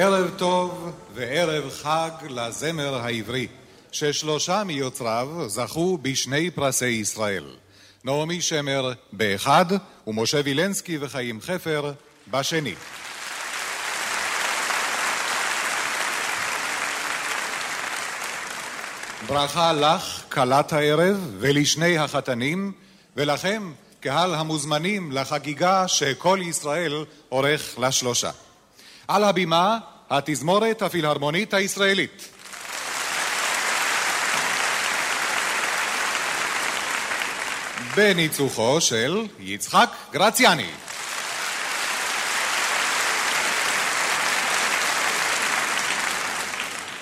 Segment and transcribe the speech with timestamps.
[0.00, 3.46] ערב טוב וערב חג לזמר העברי,
[3.92, 7.44] ששלושה מיוצריו זכו בשני פרסי ישראל.
[8.04, 9.64] נעמי שמר באחד,
[10.06, 11.92] ומשה וילנסקי וחיים חפר
[12.30, 12.74] בשני.
[19.26, 22.72] ברכה לך, כלת הערב, ולשני החתנים,
[23.16, 28.30] ולכם, קהל המוזמנים לחגיגה שכל ישראל עורך לשלושה.
[29.08, 29.78] על הבימה,
[30.10, 32.28] התזמורת הפילהרמונית הישראלית.
[37.96, 40.70] בניצוחו של יצחק גרציאני.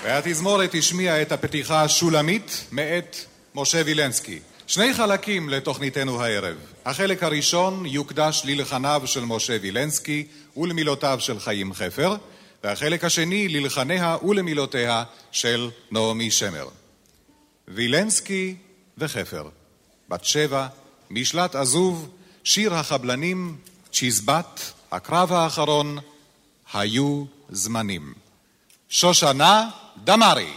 [0.02, 3.16] והתזמורת השמיעה את הפתיחה השולמית מאת
[3.54, 4.38] משה וילנסקי.
[4.66, 6.56] שני חלקים לתוכניתנו הערב.
[6.84, 12.16] החלק הראשון יוקדש ללחניו של משה וילנסקי ולמילותיו של חיים חפר,
[12.64, 16.68] והחלק השני ללחניה ולמילותיה של נעמי שמר.
[17.68, 18.56] וילנסקי
[18.98, 19.48] וחפר,
[20.08, 20.66] בת שבע,
[21.10, 22.08] משלט עזוב,
[22.44, 23.56] שיר החבלנים,
[23.92, 24.60] צ'יזבט,
[24.92, 25.98] הקרב האחרון,
[26.74, 28.14] היו זמנים.
[28.88, 29.68] שושנה
[30.04, 30.52] דמארי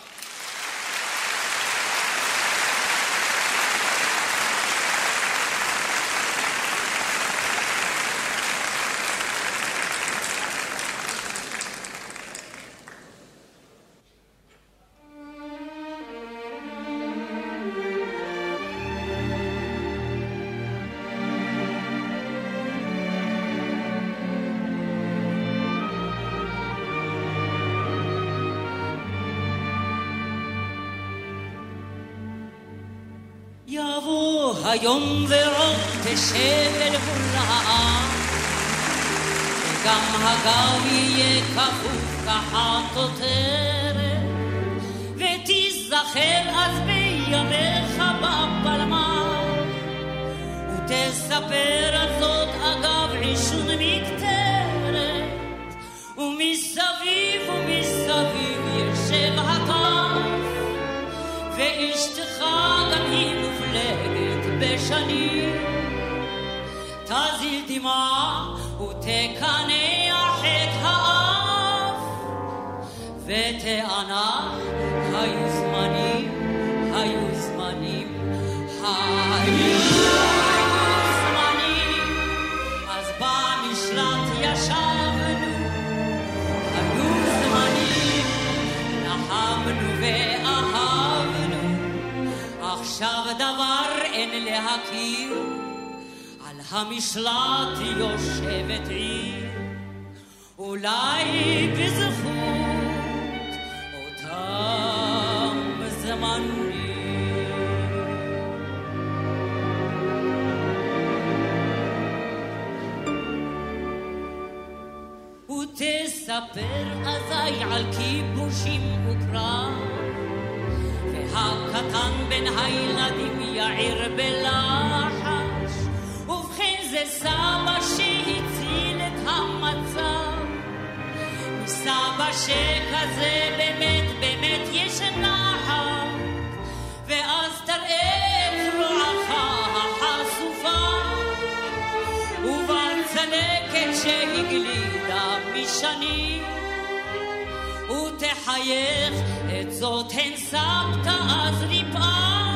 [148.49, 149.13] ותחייך
[149.61, 152.55] את זאת הן סבתא אז ריפאה.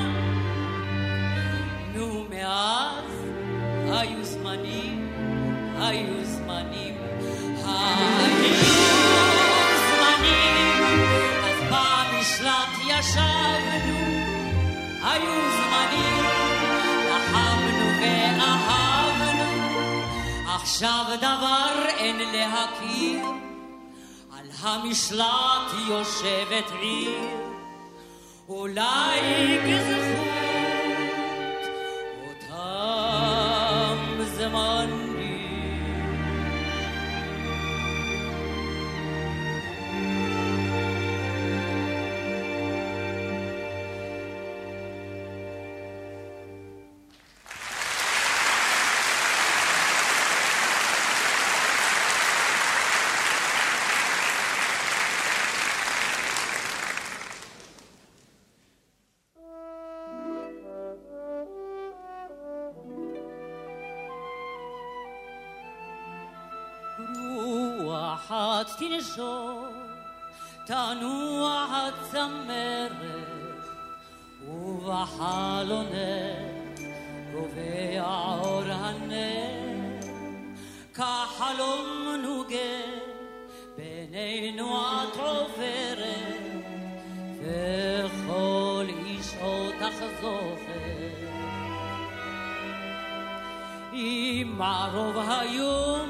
[1.94, 3.12] נו מאז
[3.92, 5.12] היו זמנים,
[5.80, 6.96] היו זמנים,
[7.66, 8.26] היו
[9.88, 10.84] זמנים,
[11.44, 14.00] אז במשלט ישבנו,
[15.04, 16.26] היו זמנים,
[17.10, 19.44] לחמנו ואהבנו,
[20.56, 23.33] עכשיו דבר אין להכיר,
[24.64, 27.20] המשלט יושבת עיר,
[28.50, 30.33] אולי בזכות
[69.16, 69.68] תנשור,
[70.66, 72.92] תנוע הצמרת,
[74.50, 75.84] ובחלונך
[77.34, 78.02] גובע
[78.42, 80.00] אור הנר,
[80.94, 82.82] כחלום נוגה
[83.78, 86.64] בינינו את עוברת,
[87.40, 91.34] וכל איש אותך זוכר.
[93.94, 96.10] אם ערוב היום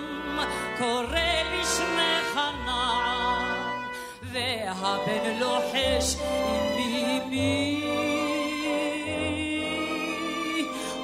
[0.78, 2.40] קורא בשמך
[4.34, 7.84] והבן לוחש עם אמי.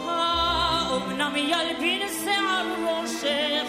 [0.06, 3.68] האומנם ילבין שיער ראשך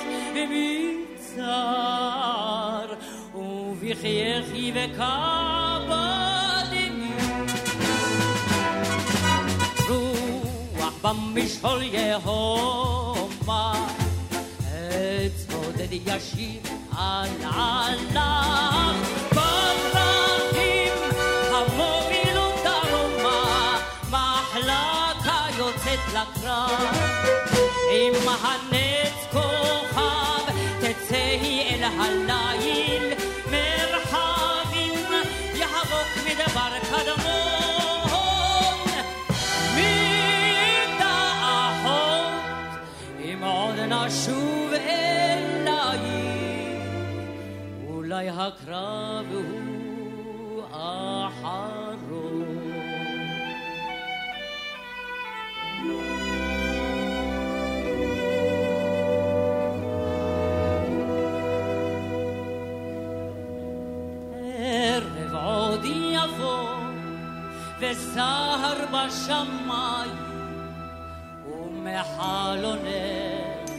[1.15, 2.89] מצער,
[3.35, 6.01] ובחייכי וכבדני.
[9.89, 13.73] רוח במשעול יהומה
[15.49, 16.61] צודד ישיר
[16.97, 18.95] על עליו
[26.21, 26.97] לקרב
[27.93, 30.45] עם הנץ כוכב
[30.81, 33.13] תצא היא אל הליל
[33.51, 35.07] מרחבים
[35.55, 37.31] יחבוק מדבר קדמון
[39.77, 41.21] מדעחות
[43.25, 44.61] אם עוד נשוב
[47.89, 51.80] אולי הקרב הוא אחרון.
[67.91, 70.31] וסהר בשמיים
[71.85, 73.71] בחלונך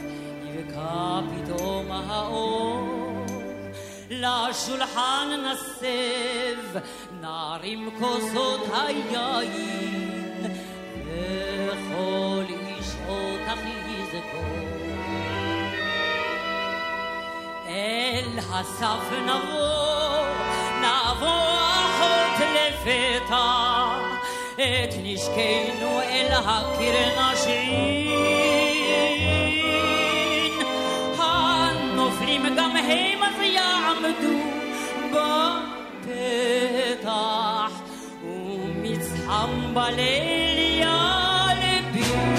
[0.42, 3.26] יבקע פתאום האור
[4.10, 6.78] לשולחן נסב
[7.20, 10.52] נערים כוסות היין
[11.66, 14.72] וכל איש אותך יזכור
[17.66, 20.26] אל הסף נבוא
[20.80, 23.71] נבוא אחות לפתע
[24.54, 28.10] את נשקנו אל הקיר נשעין.
[31.18, 34.38] הנופלים גם הם אז יעמדו
[36.02, 37.72] בפתח,
[38.24, 42.34] ומצחם בליל ילבין.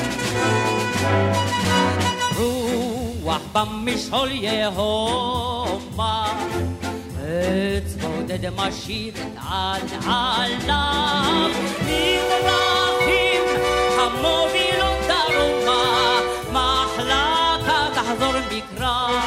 [2.37, 6.33] רוח במשעול יהומה
[8.33, 9.13] בודד משאיר
[9.49, 11.49] על עליו
[11.81, 13.43] מדרכים
[13.97, 16.19] המובילות דרומה
[16.51, 19.21] מחלקה תחזור מקרא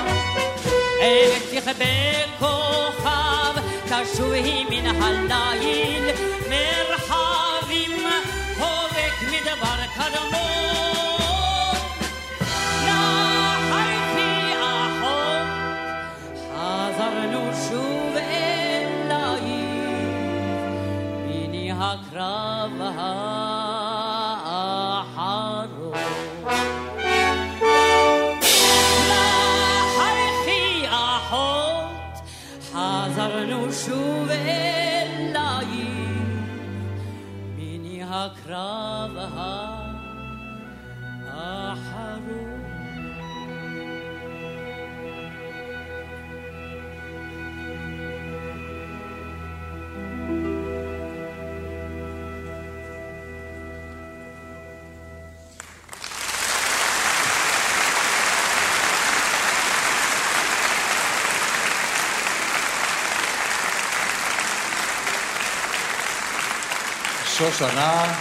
[1.01, 1.85] איך תכבה
[2.39, 6.05] כוכב תשוב היא מן הליל
[6.49, 8.07] מרחבים
[8.59, 10.56] הובק מדבר קדמון
[21.87, 22.73] הקרב
[24.45, 25.93] האחרון.
[29.09, 32.15] לחייכי אחות,
[32.73, 35.69] חזרנו שוב אלייך,
[37.57, 39.66] מיני הקרב האחרון.
[67.39, 68.15] שושנה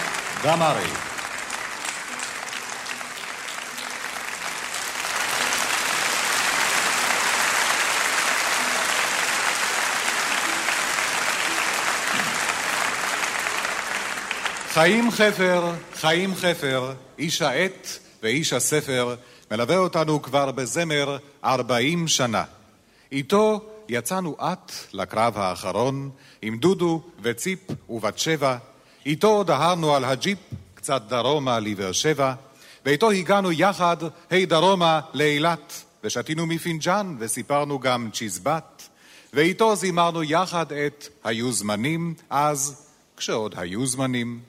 [0.43, 0.89] דמארי.
[14.73, 17.87] חיים חפר, חיים חפר, איש העט
[18.23, 19.15] ואיש הספר,
[19.51, 22.43] מלווה אותנו כבר בזמר ארבעים שנה.
[23.11, 26.09] איתו יצאנו את לקרב האחרון,
[26.41, 28.57] עם דודו וציפ ובת שבע.
[29.05, 30.37] איתו דהרנו על הג'יפ
[30.75, 32.33] קצת דרומה לבאר שבע,
[32.85, 33.97] ואיתו הגענו יחד,
[34.29, 38.83] היי דרומה, לאילת, ושתינו מפינג'אן וסיפרנו גם צ'יזבט,
[39.33, 42.85] ואיתו זימרנו יחד את היו זמנים, אז,
[43.17, 44.39] כשעוד היו זמנים.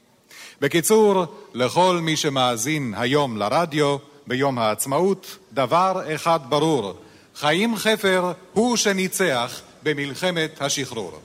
[0.61, 3.97] בקיצור, לכל מי שמאזין היום לרדיו,
[4.27, 6.95] ביום העצמאות, דבר אחד ברור,
[7.35, 11.21] חיים חפר הוא שניצח במלחמת השחרור.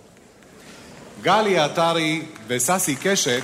[1.22, 3.44] גלי עטרי וססי קשת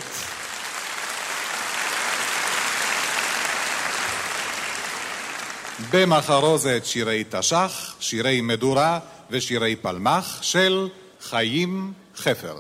[5.92, 9.00] במחרוזת שירי תש"ח, שירי מדורה
[9.32, 10.90] ושירי פלמח של
[11.22, 12.60] חיים חפר.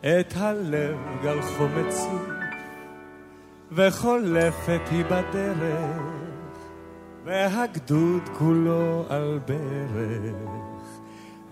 [0.00, 2.32] את הלב גל חומצי,
[3.72, 6.02] וחולפת היא בדרך,
[7.24, 10.54] והגדוד כולו על ברך.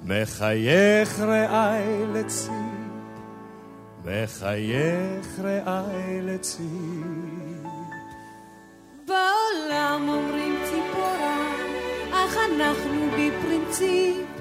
[0.05, 2.53] מחייך רעי לציפ,
[4.05, 6.63] מחייך רעי לציפ.
[9.07, 11.39] בעולם אומרים ציפורה,
[12.11, 14.32] אך אנחנו בפרינציפ,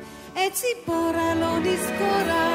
[0.48, 2.51] את ציפורה לא נזכורה.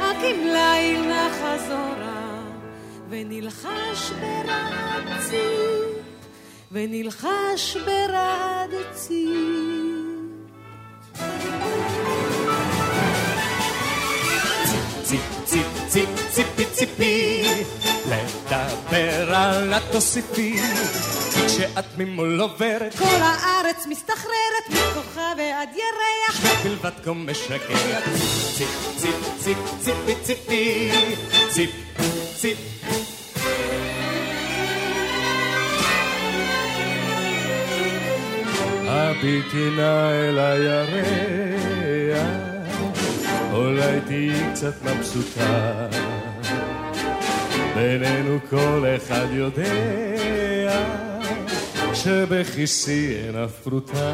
[0.00, 2.42] רק אם ליל נחזורה,
[3.08, 6.04] ונלחש ברעד ציפ,
[6.72, 10.00] ונלחש ברעד ציפ.
[15.02, 17.42] ציפ, ציפ, ציפ, ציפי, ציפי,
[18.10, 20.60] לדבר על התוסיפי,
[21.34, 28.04] כי כשאת ממול עוברת, כל הארץ מסתחררת, מכוכב ועד ירח, בלבד כה משגרת.
[28.56, 30.90] ציפ, ציפ, ציפ, ציפי, ציפי,
[31.50, 31.70] ציפ,
[32.36, 32.58] ציפ.
[38.88, 41.60] הביטי נא אל הירח
[43.52, 46.29] אולי תהיי קצת מבסוטה.
[47.80, 50.74] בינינו כל אחד יודע
[51.94, 54.12] שבכיסי אין אף פרוטה.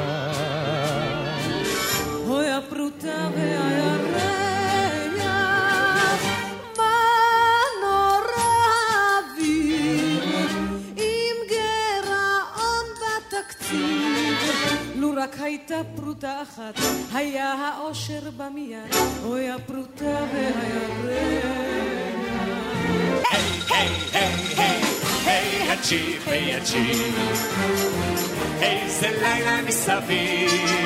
[2.26, 4.12] אוי הפרוטה והירח,
[6.78, 6.94] מה
[7.82, 8.46] נורא
[9.18, 10.56] אביב,
[10.96, 14.36] עם גירעון בתקציב.
[14.96, 16.74] לו רק הייתה פרוטה אחת,
[17.12, 18.94] היה האושר בא מיד,
[19.24, 21.85] אוי הפרוטה והירח.
[23.30, 24.80] היי, היי, היי,
[25.26, 27.14] היי, הג'יפ, היי, הג'יפ.
[28.62, 30.76] איזה לילה מסביב.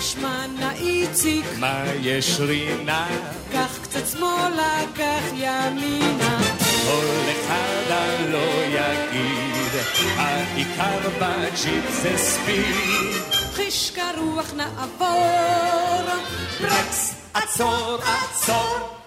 [0.00, 3.06] שמע נא איציק, מה ירינו?
[3.52, 6.38] קח קצת שמאלה, קח ימינה.
[6.86, 9.72] כל אחד הלאה יגיד,
[10.16, 13.12] העיקר בג'יפ זה ספיד.
[13.54, 16.02] חיש כרוח נעבור,
[16.60, 19.00] ברקס, עצור, עצור.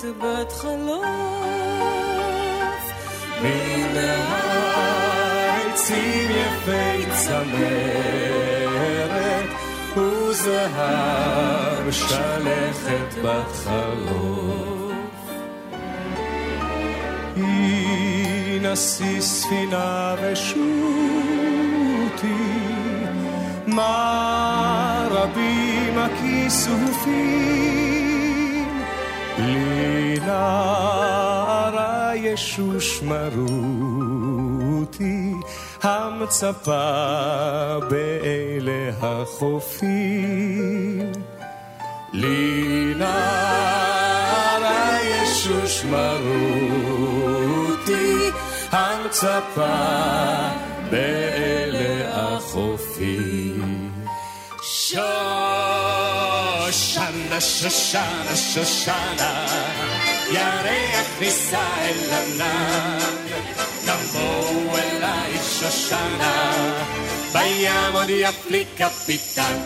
[0.00, 1.04] שלכת בת חלוף
[3.42, 3.96] מן
[5.56, 8.68] העצים יפי צמרת
[9.96, 14.92] וזהב שלכת בת חלוף.
[17.36, 21.58] היא נשיא ספינה ושוטי,
[23.66, 27.48] מה רבים הכיסופים,
[29.38, 34.38] לי נערה ישוש מרותי,
[35.82, 36.98] המצפה
[37.90, 40.28] באלה החופים.
[42.12, 42.94] לי
[45.02, 47.10] ישוש מרותי,
[48.70, 49.76] המצפה
[50.90, 53.90] באלה החופים.
[56.72, 59.46] שושנה, שושנה, שושנה,
[60.32, 62.98] ירח נישא אל ענן,
[63.84, 66.52] תבואו אליי שושנה,
[67.32, 69.58] בים עוד יפלי קפיטן.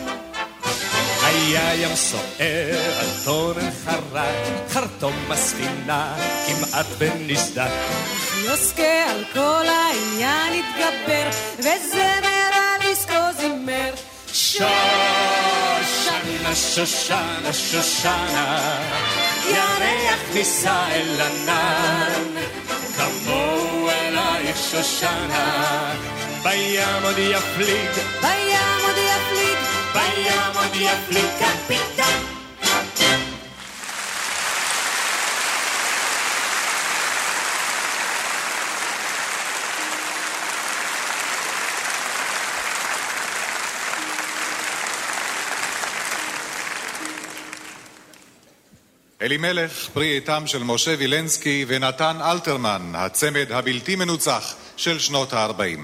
[1.23, 6.15] היה ים סוער, על טונן חרק, חרטום בספינה,
[6.47, 7.71] כמעט ונשדק.
[8.43, 13.93] יוסקה על כל העניין התגבר, וזמר על עסקו זימר.
[16.43, 18.79] שושנה, שושנה, שושנה,
[19.49, 22.41] ירח נישא אל ענן,
[22.97, 25.93] כמוהו אלייך שושנה,
[26.43, 27.89] בים עוד יפליג,
[28.21, 29.57] בים עוד יפליג,
[29.93, 32.32] בים עוד יפליג קפיטן.
[49.23, 55.79] אלימלך, פרי עטם של משה וילנסקי ונתן אלתרמן, הצמד הבלתי מנוצח של שנות ה-40.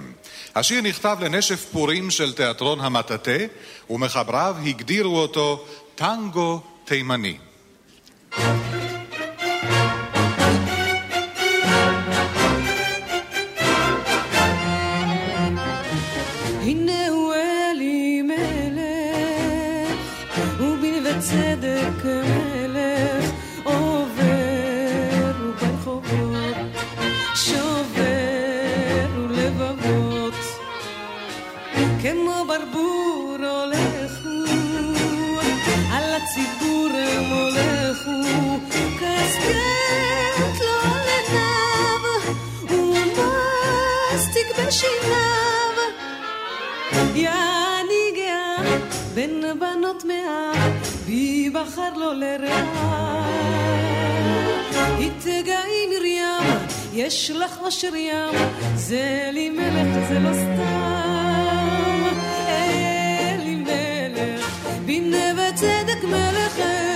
[0.55, 3.31] השיר נכתב לנשף פורים של תיאטרון המטאטה,
[3.89, 7.37] ומחבריו הגדירו אותו טנגו תימני.
[8.37, 8.78] הנה
[44.69, 45.75] בשיניו.
[47.15, 48.77] יעני גאה
[49.13, 50.51] בין בנות מאה,
[51.05, 53.29] בי בחר לו לרעה.
[54.99, 56.59] התגאי מרים,
[56.93, 58.35] יש לך אושר ים,
[58.75, 62.03] זה לי מלך, זה לא סתם.
[62.47, 64.45] אלי מלך,
[64.85, 66.88] בינה וצדק מלך, אלי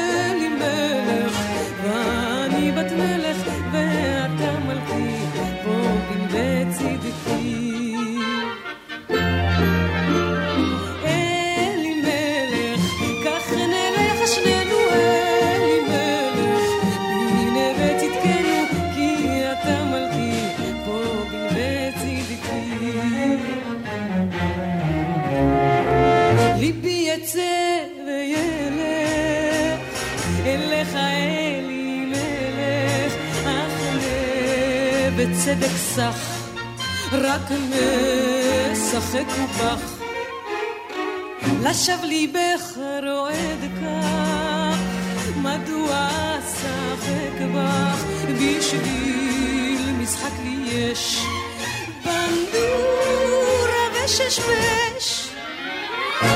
[35.43, 36.47] וצדק סך,
[37.11, 37.41] רק
[38.71, 40.03] משחק ובך.
[41.63, 44.77] לשווא ליבך רועד כך,
[45.35, 46.07] מדוע
[46.39, 51.25] אשחק בך בשביל משחק לי יש
[52.05, 55.29] בנדורה וששבש.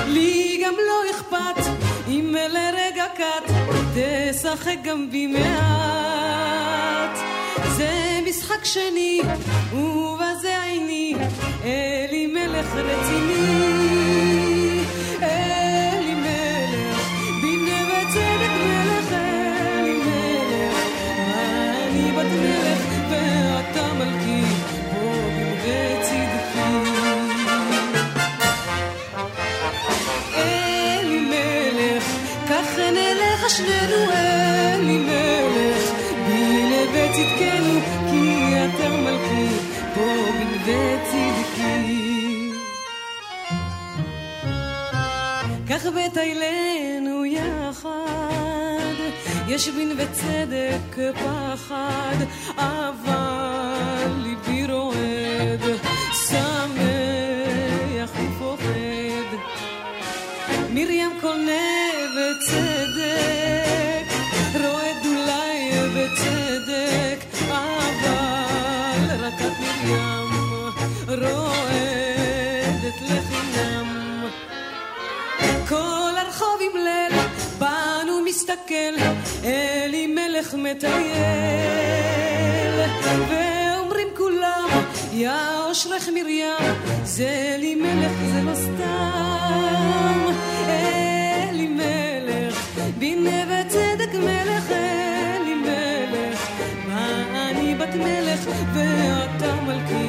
[0.08, 1.70] לי גם לא אכפת
[2.08, 3.54] אם לרגע קט
[3.96, 5.78] תשחק גם בי מעט.
[8.38, 9.22] משחק שני
[9.74, 11.16] ובזה עיני
[11.64, 13.07] אלי מלך רציני
[45.88, 47.90] כך בטיילנו יחד,
[49.48, 52.16] יש בנווה צדק פחד,
[78.96, 80.94] מסתכל, אלי מלך מטייל.
[83.30, 84.70] ואומרים כולם,
[85.14, 85.32] יא
[85.68, 86.46] אושרך מרים,
[87.04, 90.32] זה אלי מלך, זה לא סתם.
[90.70, 96.50] אלי מלך, בינה וצדק מלך, אלי מלך,
[96.88, 100.07] מה אני בת מלך ואתה מלכי.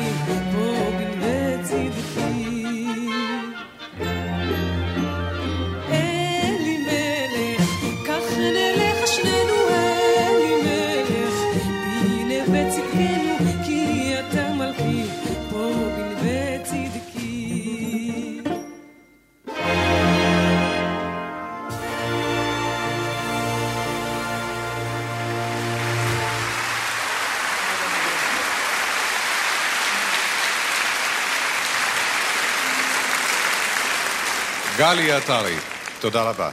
[34.88, 35.56] גלי עטרי,
[36.00, 36.50] תודה רבה.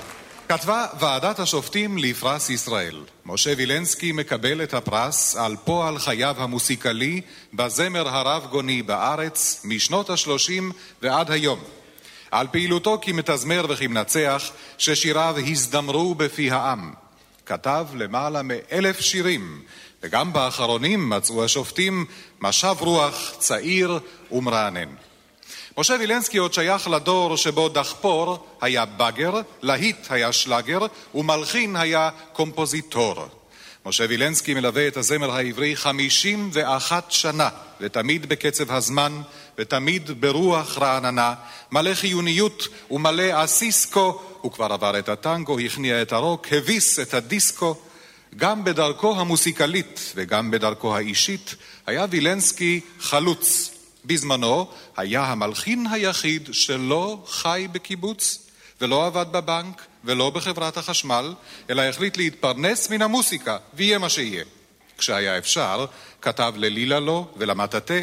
[0.50, 3.04] כתבה ועדת השופטים לפרס ישראל.
[3.26, 7.22] משה וילנסקי מקבל את הפרס על פועל חייו המוסיקלי
[7.54, 10.64] בזמר הרב-גוני בארץ משנות ה-30
[11.02, 11.60] ועד היום.
[12.32, 16.94] על פעילותו כמתזמר וכמנצח ששיריו הזדמרו בפי העם.
[17.46, 19.62] כתב למעלה מאלף שירים,
[20.04, 22.06] וגם באחרונים מצאו השופטים
[22.42, 24.00] משב רוח צעיר
[24.32, 24.90] ומרענן.
[25.78, 30.80] משה וילנסקי עוד שייך לדור שבו דחפור היה באגר, להיט היה שלאגר
[31.16, 33.28] ומלחין היה קומפוזיטור.
[33.86, 37.50] משה וילנסקי מלווה את הזמר העברי חמישים ואחת שנה,
[37.82, 39.22] ותמיד בקצב הזמן,
[39.58, 41.34] ותמיד ברוח רעננה,
[41.72, 47.76] מלא חיוניות ומלא אסיסקו, הוא כבר עבר את הטנגו, הכניע את הרוק, הביס את הדיסקו.
[48.36, 51.56] גם בדרכו המוסיקלית וגם בדרכו האישית
[51.88, 53.75] היה וילנסקי חלוץ,
[54.08, 58.50] בזמנו היה המלחין היחיד שלא חי בקיבוץ
[58.82, 61.34] ולא עבד בבנק ולא בחברת החשמל,
[61.70, 64.44] אלא החליט להתפרנס מן המוסיקה, ויהיה מה שיהיה.
[64.98, 65.86] כשהיה אפשר,
[66.22, 67.94] כתב ללילה לו ולמטאטה,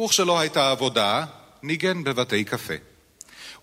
[0.00, 1.24] וכשלא הייתה עבודה,
[1.62, 2.74] ניגן בבתי קפה.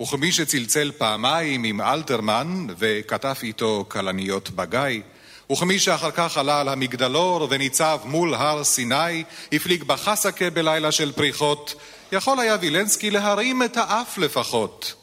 [0.01, 5.01] וכמי שצלצל פעמיים עם אלתרמן וכתב איתו כלניות בגיא,
[5.51, 11.75] וכמי שאחר כך עלה על המגדלור וניצב מול הר סיני, הפליג בחסקה בלילה של פריחות,
[12.11, 14.93] יכול היה וילנסקי להרים את האף לפחות.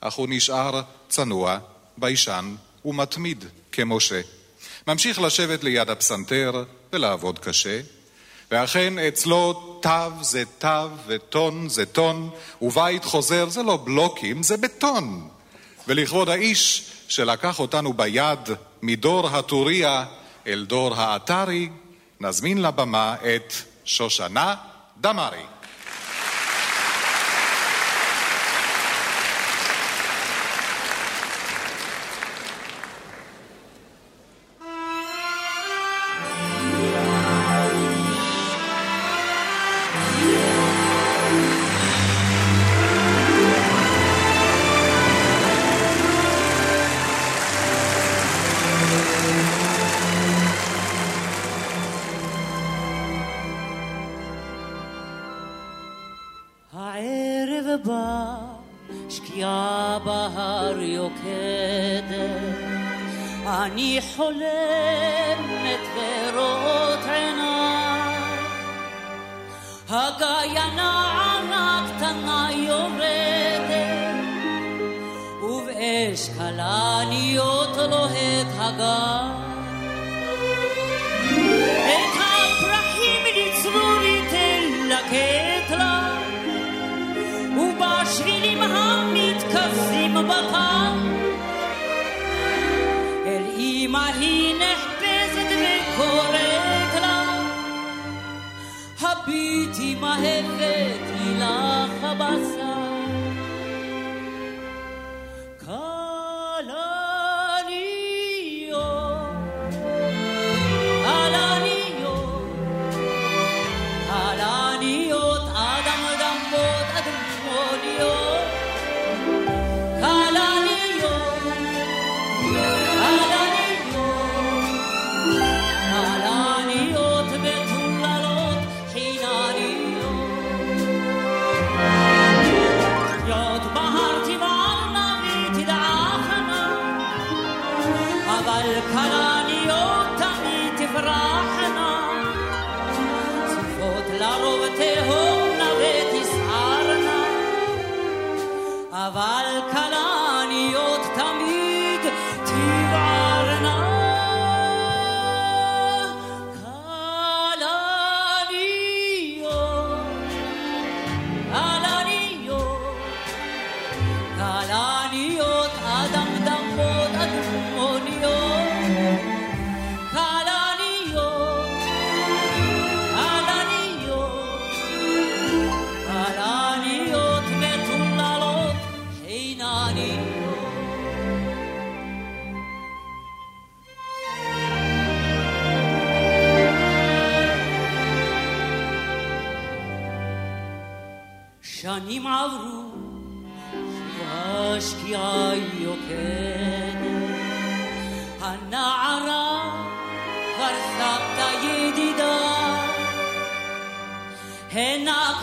[0.00, 1.58] אך הוא נשאר צנוע,
[1.98, 4.20] ביישן ומתמיד כמשה.
[4.86, 7.80] ממשיך לשבת ליד הפסנתר ולעבוד קשה,
[8.50, 12.30] ואכן אצלו תו זה תו וטון זה טון,
[12.62, 15.28] ובית חוזר זה לא בלוקים, זה בטון.
[15.88, 18.48] ולכבוד האיש שלקח אותנו ביד
[18.82, 20.04] מדור הטוריה
[20.46, 21.68] אל דור האתרי,
[22.20, 23.52] נזמין לבמה את
[23.84, 24.54] שושנה
[25.00, 25.42] דמארי.
[64.32, 64.69] volver.
[100.00, 100.60] ما هفت
[101.20, 102.59] إلى خبص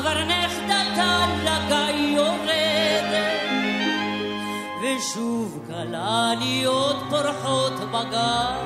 [0.07, 3.13] כבר נחדתה לגיא יורדת,
[4.81, 8.61] ושוב כלניות פורחות בגב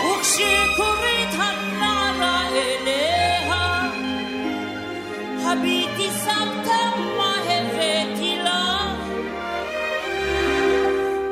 [0.00, 3.90] וכשקורית הנערה אליה,
[5.42, 8.94] הביטי סבתא מה הבאתי לה.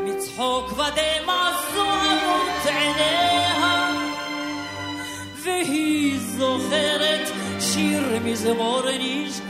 [0.05, 3.91] מצחוק ודמע זוהרות עיניה,
[5.43, 7.46] והיא זוכרת
[8.27, 9.46] camisa morenisca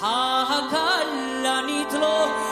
[0.00, 1.02] 歯か
[1.42, 2.47] らにとろ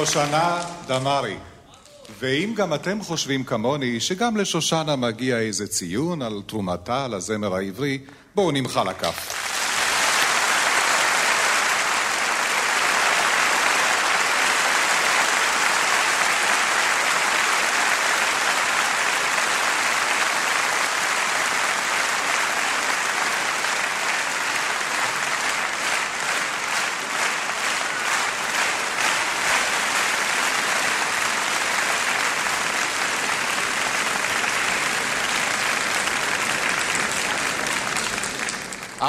[0.00, 1.36] שושנה דמארי.
[2.18, 7.98] ואם גם אתם חושבים כמוני שגם לשושנה מגיע איזה ציון על תרומתה לזמר העברי,
[8.34, 9.39] בואו נמחא לה כף.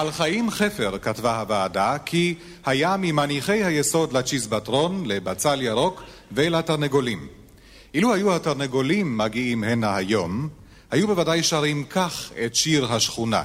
[0.02, 2.36] על חיים חפר כתבה הוועדה כי
[2.66, 7.28] היה ממניחי היסוד לצ'יזבטרון, לבצל ירוק ולתרנגולים.
[7.94, 10.50] אילו היו התרנגולים מגיעים הנה היום,
[10.92, 13.44] היו בוודאי שרים כך את שיר השכונה.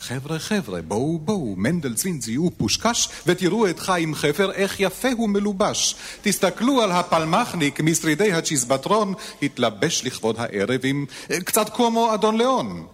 [0.00, 5.94] חבר'ה חבר'ה, בואו בואו, מנדל צינזי פושקש, ותראו את חיים חפר איך יפה הוא מלובש.
[6.22, 11.06] תסתכלו על הפלמחניק משרידי הצ'יזבטרון, התלבש לכבוד הערב עם
[11.44, 12.86] קצת כמו אדון ליאון.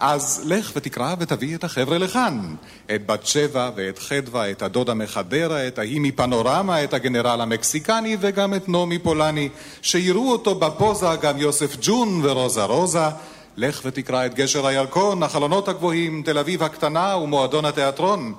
[0.00, 2.54] אז לך ותקרא ותביא את החבר'ה לכאן.
[2.94, 8.54] את בת שבע ואת חדווה, את הדודה מחדרה, את ההיא מפנורמה, את הגנרל המקסיקני וגם
[8.54, 9.48] את נעמי פולני.
[9.82, 13.08] שיראו אותו בפוזה גם יוסף ג'ון ורוזה רוזה.
[13.56, 18.34] לך ותקרא את גשר הירקון, החלונות הגבוהים, תל אביב הקטנה ומועדון התיאטרון.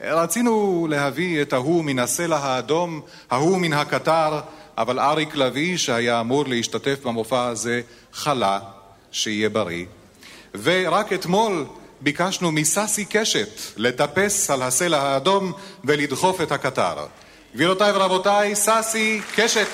[0.00, 3.00] רצינו להביא את ההוא מן הסלע האדום,
[3.30, 4.40] ההוא מן הקטר,
[4.78, 7.80] אבל אריק לביא, שהיה אמור להשתתף במופע הזה,
[8.12, 8.58] חלה,
[9.12, 9.84] שיהיה בריא.
[10.62, 11.66] ורק אתמול
[12.00, 15.52] ביקשנו מססי קשת לטפס על הסלע האדום
[15.84, 17.06] ולדחוף את הקטר.
[17.54, 19.66] גבירותיי ורבותיי, ססי קשת.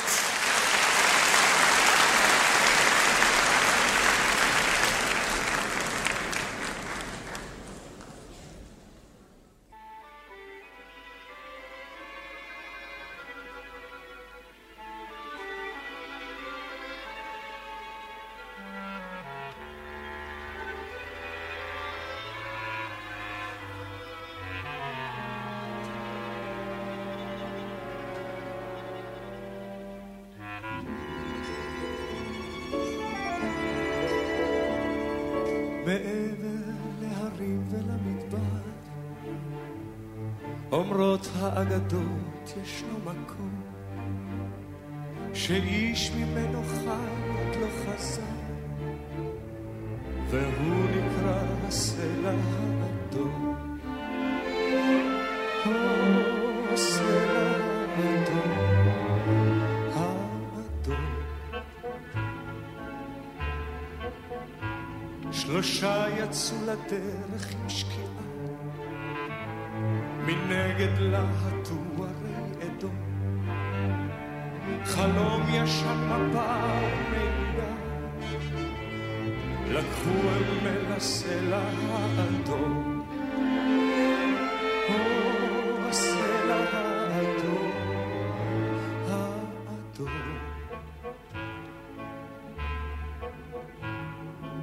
[79.76, 82.96] לקחו הם אל הסלע האדום.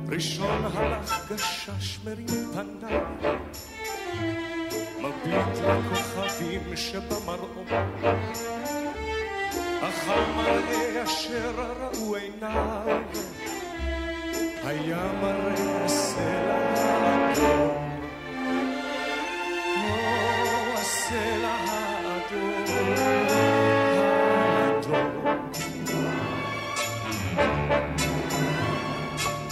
[0.09, 3.01] ראשון הלך גשש מרים פניו,
[4.99, 7.67] מביט לכוכבים שבמרום,
[9.81, 13.01] אך המראה אשר ראו עיניו,
[14.73, 17.77] היה מראה הסלע האדום.
[20.73, 22.63] הסלע האדום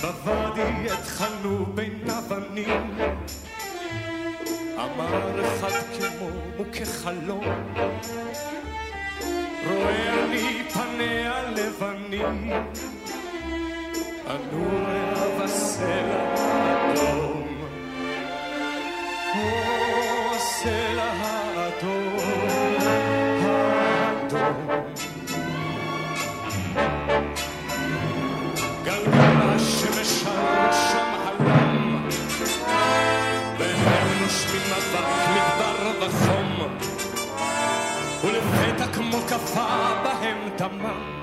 [0.01, 2.91] בוואדי התחלנו בין אבנים
[4.76, 7.43] אמר אחד כמו מוכה חלום
[9.67, 12.51] רואה אני פניה לבנים
[14.32, 17.44] אנו רעב הסלע האדום.
[19.36, 22.18] או הסלע האדום.
[28.86, 32.08] האדום שמשל שם הלם
[33.60, 36.68] והם נושמים אבק מדבר וחום.
[38.24, 39.68] ולפתע כמו כפה
[40.04, 41.20] בהם דמם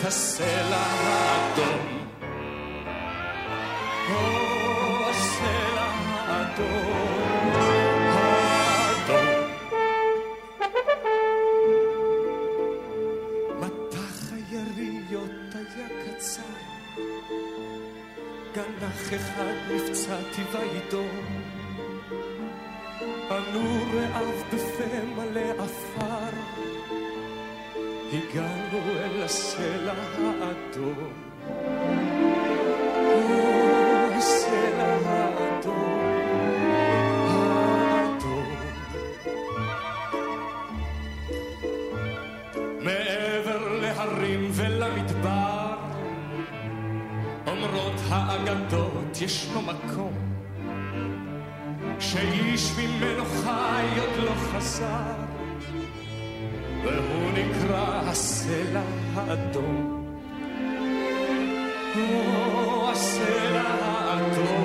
[0.00, 1.86] את הסלע האדום
[5.10, 5.90] הסלע
[6.26, 6.96] האדום
[18.54, 21.46] גנח אחד נפצעתי וידום
[23.30, 26.35] אנו רעב בפה מלא עפר,
[28.12, 31.26] הגענו אל הסלע האדום.
[48.10, 50.12] האגדות ישנו מקום
[52.00, 55.25] שאיש ממנו חי עוד לא חזר,
[56.86, 58.82] והוא נקרא הסלע
[59.14, 60.02] האדום.
[61.96, 64.55] או, הסלע האדום,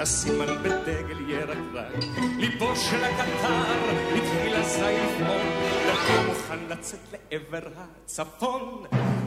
[0.00, 2.04] הסימן בדגל ירקרק
[2.38, 3.80] ליבו של הקטר
[4.16, 5.40] התחיל לפעול
[5.86, 8.84] והוא מוכן לצאת לעבר הצפון.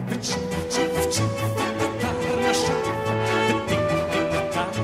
[0.09, 1.31] וצ'יפ צ'יפ צ'יפ
[1.77, 2.87] הקטר נשק
[3.49, 3.79] וטיק
[4.11, 4.79] טיק טק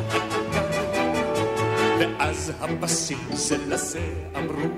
[2.00, 4.70] ואז הפסים זה לזה אמרו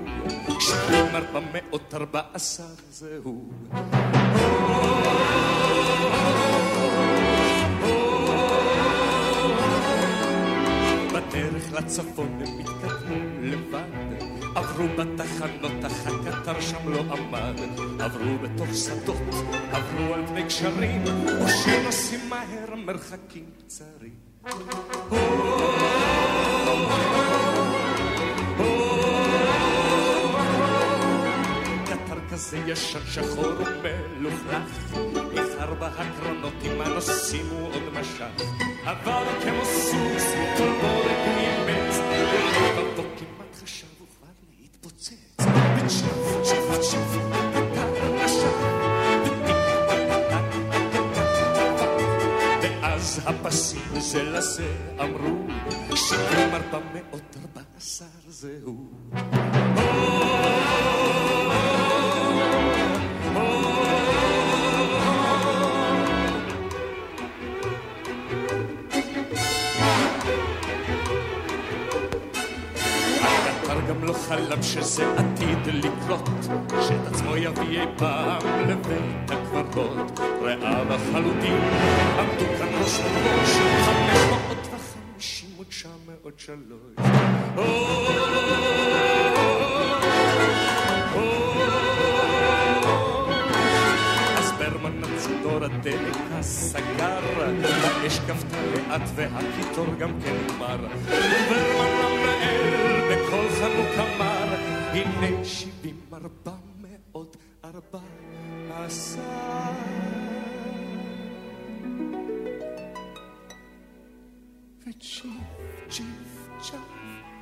[0.60, 3.50] שבעים ארבע מאות ארבע עשר זהו
[11.72, 14.22] לצפון הם התקדמו לבד.
[14.54, 17.60] עברו בתחנות, הקטר שם לא עמד
[18.00, 19.34] עברו בתוך שדות,
[19.72, 21.04] עברו על פני גשרים.
[21.40, 24.32] או שנוסעים מהר מרחקים קצרים.
[32.32, 34.96] כזה ישן שחור ומלוכלך.
[35.32, 38.44] איחר בהקרנות עם הנוסעים הוא עוד משך.
[38.84, 40.24] עבר כמו סוס
[40.56, 41.41] כל בורק
[54.62, 55.46] זה אמרו
[55.94, 58.04] שבעים ארבע מאות ארבע עשר
[73.22, 76.28] הקטר גם לא חלם שזה עתיד לקרות,
[76.88, 80.20] שאת עצמו יביא אי פעם לבית הקברות.
[80.42, 81.60] רעיו החלודים
[82.18, 83.50] עמדו כאן ראש מראש,
[83.84, 84.31] חמש
[86.32, 86.96] מאות שלוש.
[94.58, 97.20] ברמן הצינור הדלק הסגר,
[97.64, 100.78] האש כבתה לאט והקיטור גם כן נגמר.
[101.04, 104.54] וברמן המנהל בקול חנוק אמר,
[104.92, 108.00] הנה שבעים ארבע מאות ארבע
[108.70, 109.41] עשר.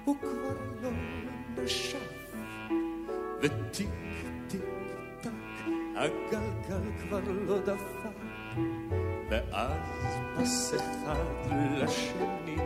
[0.05, 0.91] הוא כבר לא
[1.57, 2.33] נשף
[3.41, 3.91] וטיק
[4.49, 4.61] טיק
[5.21, 5.31] טק
[5.97, 8.19] הגלגל כבר לא דפק
[9.31, 12.57] ואז פס אחד לשני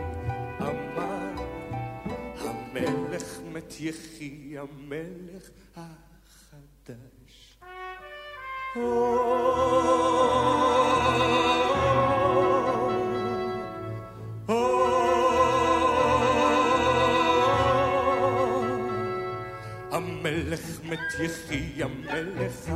[0.61, 1.33] אמר
[2.37, 7.57] המלך מת יחי המלך החדש
[8.75, 10.64] המלך
[20.83, 22.69] מת יחי המלך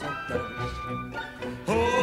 [0.00, 1.93] החדש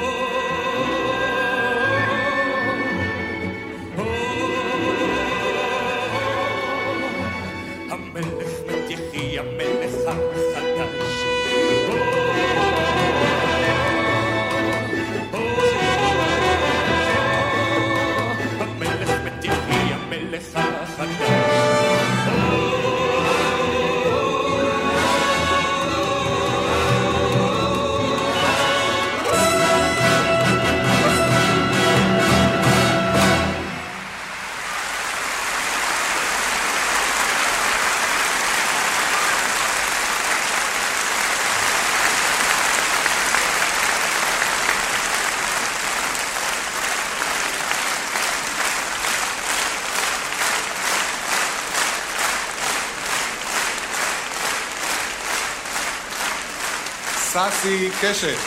[57.61, 58.37] ססי קשת,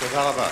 [0.00, 0.48] תודה רבה.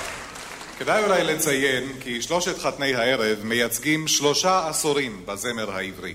[0.79, 6.15] כדאי אולי לציין כי שלושת חתני הערב מייצגים שלושה עשורים בזמר העברי.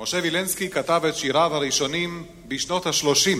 [0.00, 3.38] משה וילנסקי כתב את שיריו הראשונים בשנות ה-30,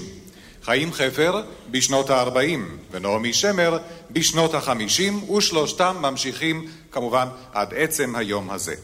[0.63, 2.61] חיים חפר בשנות ה-40
[2.91, 3.79] ונעמי שמר
[4.11, 8.75] בשנות ה-50 ושלושתם ממשיכים כמובן עד עצם היום הזה.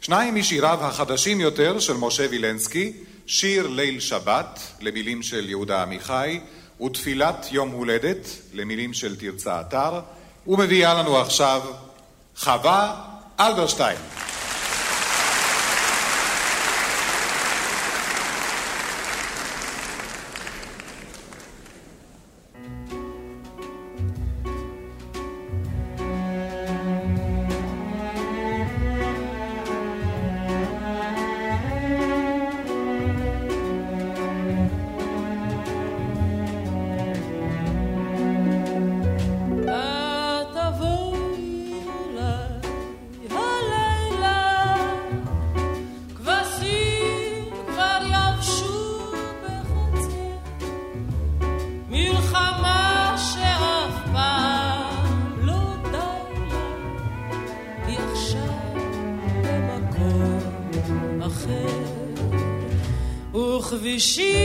[0.00, 2.92] שניים משיריו החדשים יותר של משה וילנסקי,
[3.26, 6.40] שיר ליל שבת למילים של יהודה עמיחי
[6.82, 10.00] ותפילת יום הולדת למילים של תרצה אתר
[10.46, 11.62] ומביאה לנו עכשיו
[12.36, 13.04] חווה
[13.40, 13.98] אלברשטיין.
[64.00, 64.39] she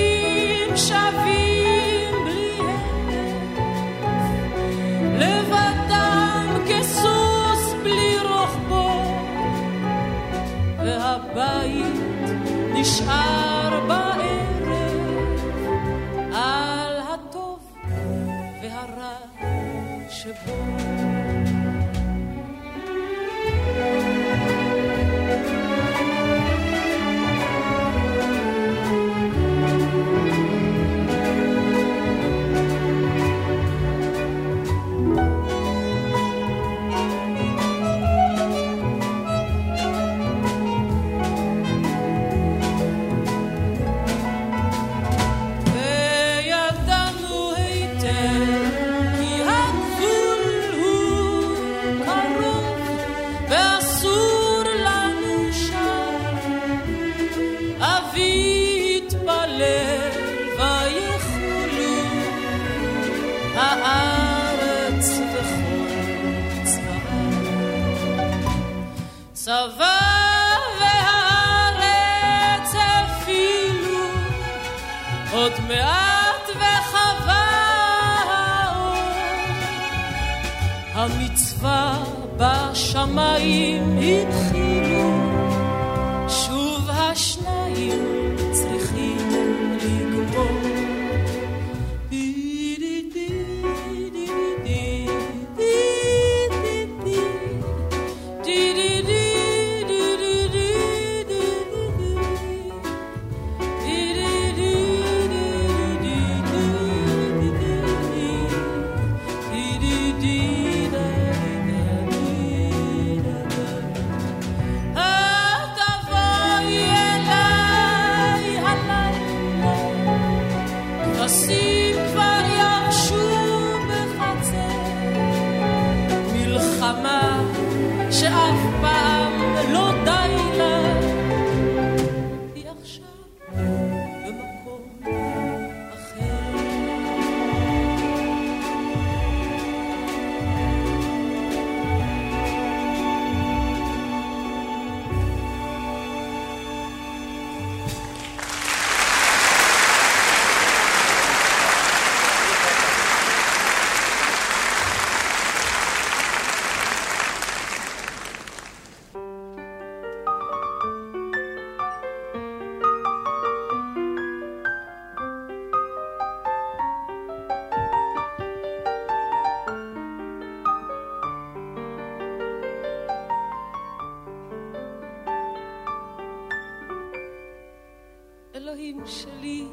[179.06, 179.68] שלי,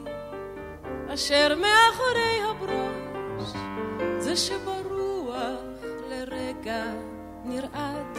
[1.15, 3.53] אשר מאחורי הברוש,
[4.19, 5.61] זה שברוח
[6.11, 6.85] לרגע
[7.45, 8.19] נרעד.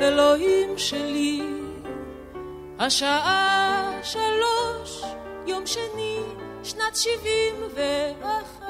[0.00, 1.42] אלוהים שלי,
[2.78, 5.04] השעה שלוש,
[5.46, 6.18] יום שני,
[6.62, 8.68] שנת שבעים ואחת.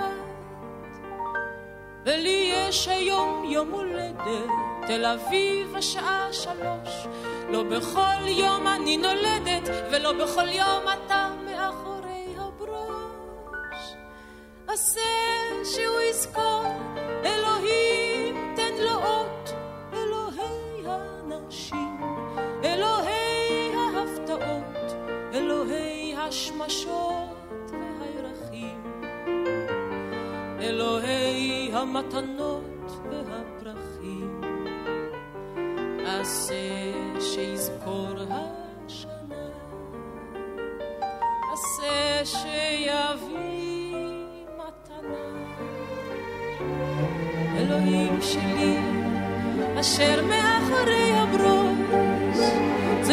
[2.07, 4.51] ולי יש היום יום הולדת,
[4.87, 7.07] תל אביב השעה שלוש.
[7.49, 13.95] לא בכל יום אני נולדת, ולא בכל יום אתה מאחורי הברוש.
[14.67, 15.01] עשה
[15.65, 16.65] שהוא יזכור,
[17.25, 19.51] אלוהים תן לו אות,
[19.93, 22.01] אלוהי הנשים,
[22.65, 24.95] אלוהי ההפתעות,
[25.35, 29.03] אלוהי השמשות והירחים,
[30.61, 32.38] אלוהי המתנות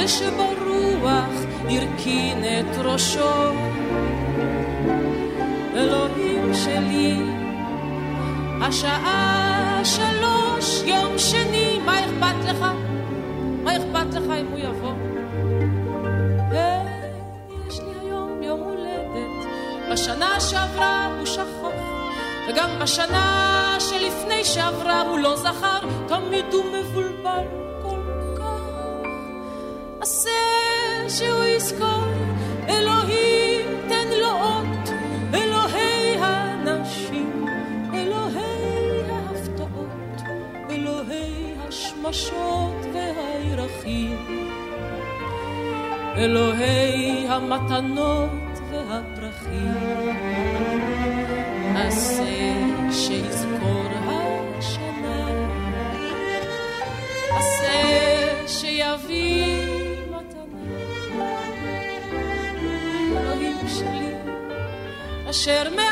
[0.07, 1.33] זה שברוח
[1.69, 3.53] הרכין את ראשו.
[5.75, 7.17] אלוהים שלי,
[8.61, 12.65] השעה שלוש, יום שני, מה אכפת לך?
[13.63, 14.93] מה אכפת לך אם הוא יבוא?
[17.67, 19.47] יש לי היום יום הולדת,
[19.91, 21.81] בשנה שעברה הוא שכח,
[22.49, 27.64] וגם בשנה שלפני שעברה הוא לא זכר, תמיד הוא מבולבל
[46.17, 48.29] אלוהי המתנות
[48.71, 49.73] והפרחים.
[51.75, 52.53] עשה
[52.91, 53.87] שיזכור
[54.57, 55.27] השנה,
[57.37, 59.65] עשה שיביא
[60.09, 61.25] מתנה.
[63.11, 64.13] אלוהים שלי,
[65.29, 65.84] אשר מאחורי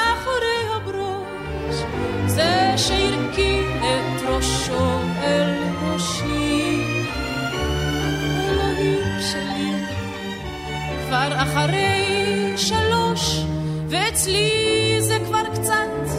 [11.14, 13.46] כבר אחרי שלוש,
[13.90, 14.52] ואצלי
[15.00, 16.16] זה כבר קצת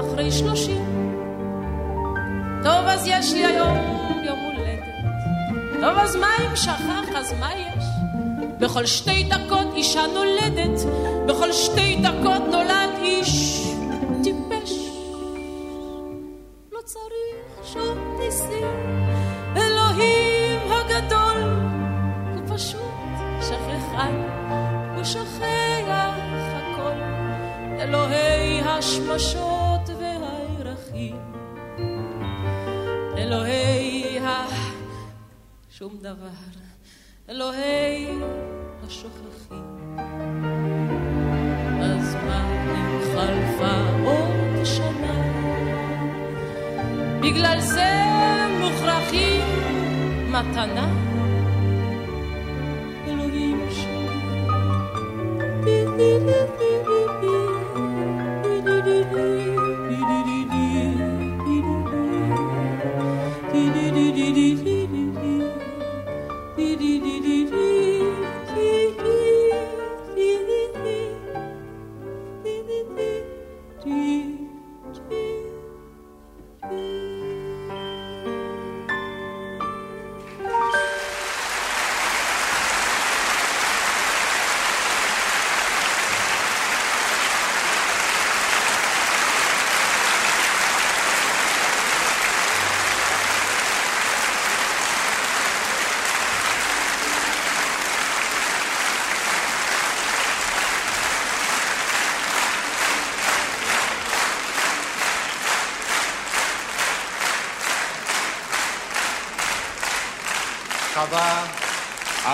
[0.00, 0.84] אחרי שלושים.
[2.62, 3.78] טוב, אז יש לי היום
[4.24, 4.84] יום הולדת.
[5.80, 7.84] טוב, אז מה אם שכח, אז מה יש?
[8.58, 10.80] בכל שתי דקות אישה נולדת,
[11.26, 13.62] בכל שתי דקות נולד איש
[29.18, 31.16] השמשות והירחים,
[33.16, 34.46] אלוהי ה...
[35.70, 36.28] שום דבר.
[37.28, 38.06] אלוהי
[38.86, 39.96] השוכחים.
[41.82, 45.22] אז מה אם חלפה עוד שנה?
[47.22, 47.92] בגלל זה
[48.60, 49.44] מוכרחים
[50.28, 51.17] מתנה?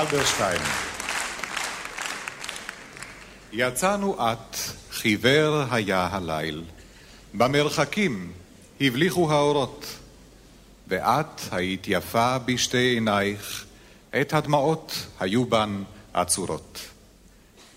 [0.05, 0.63] אלברשטיין.
[3.53, 4.57] יצאנו את,
[4.91, 6.65] חיוור היה הליל.
[7.35, 8.33] במרחקים
[8.81, 9.87] הבליחו האורות,
[10.89, 13.65] ואת היית יפה בשתי עינייך,
[14.21, 15.83] את הדמעות היו בן
[16.15, 16.79] עצורות.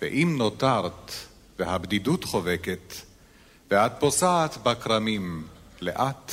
[0.02, 1.12] ואם נותרת
[1.60, 2.94] והבדידות חובקת,
[3.72, 5.48] ואת פוסעת בכרמים
[5.82, 6.32] לאט,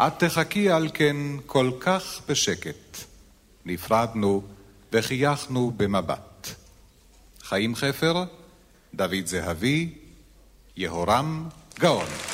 [0.00, 2.98] את תחכי על כן כל כך בשקט.
[3.66, 4.42] נפרדנו
[4.94, 6.48] וחייכנו במבט.
[7.42, 8.24] חיים חפר,
[8.94, 9.94] דוד זהבי,
[10.76, 12.33] יהורם גאון.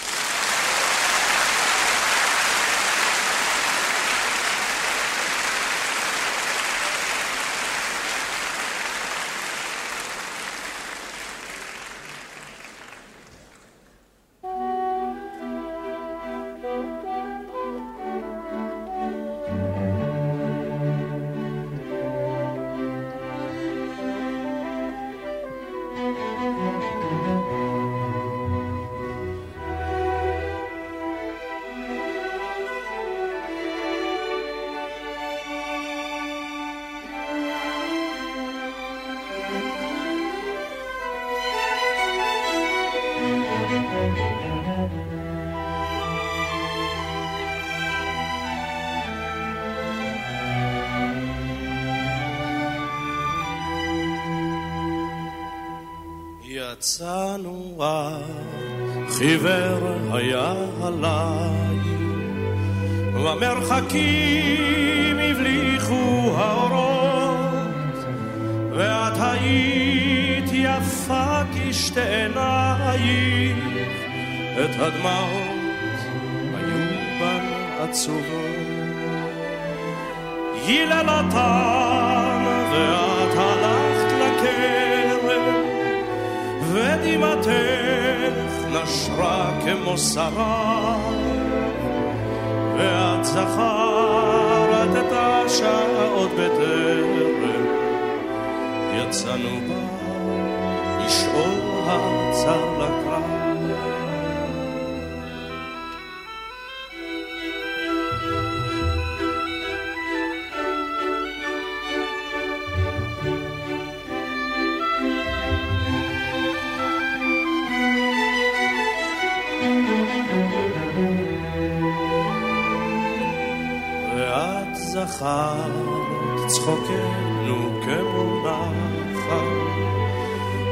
[125.20, 129.50] זכרת צחוקנו כמו נחל,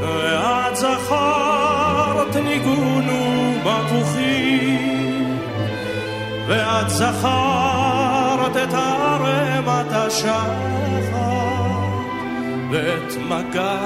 [0.03, 5.39] ואת זכרת ניגונו מבוכים,
[6.47, 10.53] ואת זכרת את ערמת השחר,
[12.71, 13.79] ואת מגע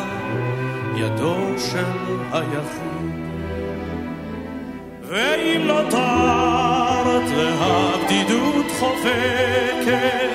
[0.97, 1.85] ידו של
[2.33, 2.93] היחיד.
[5.09, 10.32] ואם נותרת והבדידות חובקת,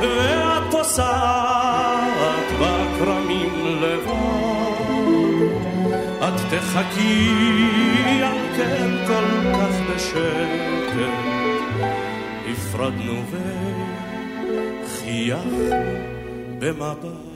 [0.00, 4.10] ואת פוסעת בכרמים לבד,
[6.18, 10.94] את תחכי על כן כל כך בשקט,
[12.46, 13.22] נפרדנו
[14.84, 15.70] וחייכנו
[16.58, 17.29] במבט.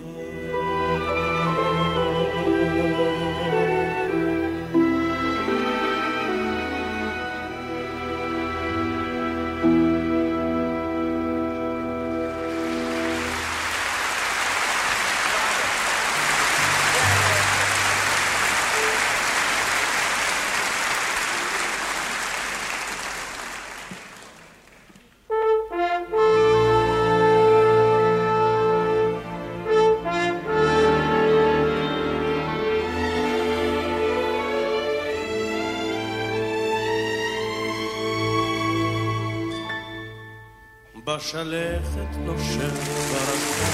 [41.24, 42.74] בשלכת נושב
[43.10, 43.70] ברקה,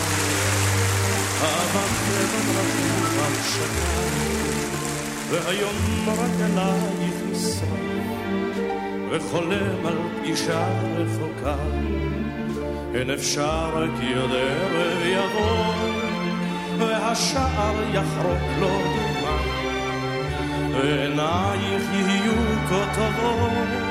[1.42, 3.90] אהבת בדרכים במשקה,
[5.30, 8.59] והיום רק אלייך נשרף,
[9.11, 11.57] וחולם על פגישה רחוקה.
[12.94, 15.74] אין אפשר כי עוד ערב יבוא,
[16.78, 19.36] והשער יחרוק לו דומה,
[20.72, 22.34] ועינייך יהיו
[22.68, 23.90] כה טובות.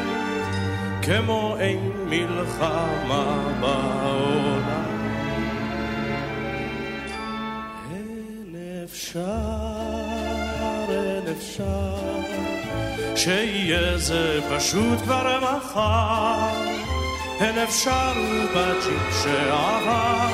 [1.01, 4.99] כמו אין מלחמה בעולם.
[7.91, 8.55] אין
[8.85, 9.21] אפשר,
[10.89, 11.97] אין אפשר,
[13.15, 16.69] שיהיה זה פשוט כבר מחר.
[17.39, 18.13] אין אפשר
[18.55, 20.27] בג'יפ שעבר,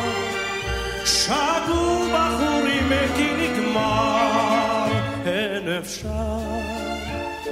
[1.05, 4.87] שגו בחורים כי נגמר.
[5.25, 6.39] אין אפשר,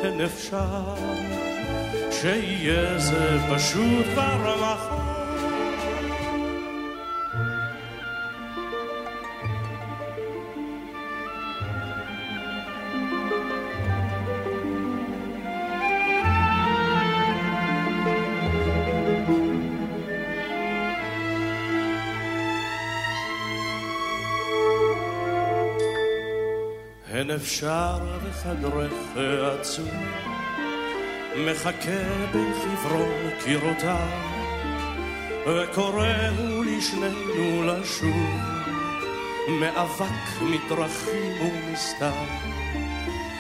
[0.04, 1.53] אין אפשר.
[2.24, 5.14] שיהיה זה פשוט ברווחה.
[27.10, 30.33] הן אפשר וחדרך עצום
[31.38, 34.08] מחכה בחברון קירותיו,
[35.48, 38.42] וקוראו לשנינו לשוב,
[39.50, 42.12] מאבק מתרחים ומסתר.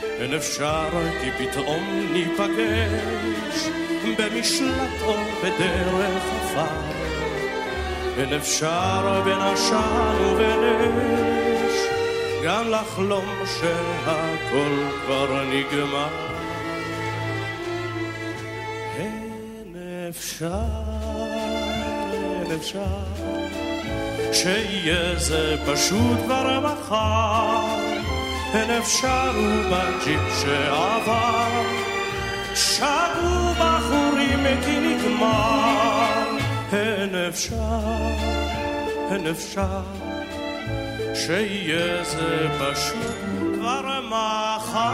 [0.03, 0.89] אין אפשר
[1.21, 1.83] כי פתאום
[2.13, 3.67] ניפגש
[4.17, 5.13] במשלט או
[5.43, 7.03] בדרך עפר.
[8.17, 10.63] אין אפשר בין עשן ובין
[11.65, 11.77] אש
[12.45, 16.32] גם לחלום שהכל כבר נגמר.
[20.18, 20.49] אפשר,
[22.55, 23.03] אפשר,
[24.34, 27.84] שיהיה זה פשוט כבר מחר.
[28.53, 31.61] אין אפשר ובג'יפ שעבר,
[32.55, 36.38] שרו בחורים כי נגמר.
[36.74, 37.80] אין אפשר,
[39.11, 39.82] אין אפשר,
[41.16, 43.16] שיהיה זה פשוט
[43.53, 44.93] כבר מחר.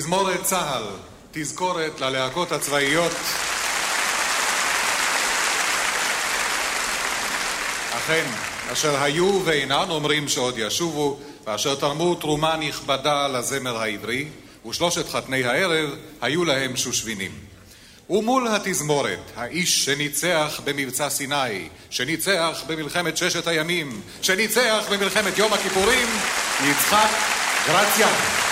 [0.00, 0.82] תזמורת צה"ל,
[1.32, 3.12] תזכורת ללהקות הצבאיות.
[7.90, 8.24] אכן,
[8.72, 14.28] אשר היו ואינן אומרים שעוד ישובו, ואשר תרמו תרומה נכבדה לזמר העברי,
[14.66, 15.90] ושלושת חתני הערב
[16.20, 17.32] היו להם שושבינים.
[18.10, 26.08] ומול התזמורת, האיש שניצח במבצע סיני, שניצח במלחמת ששת הימים, שניצח במלחמת יום הכיפורים,
[26.64, 27.10] יצחק
[27.66, 28.49] גרציאן.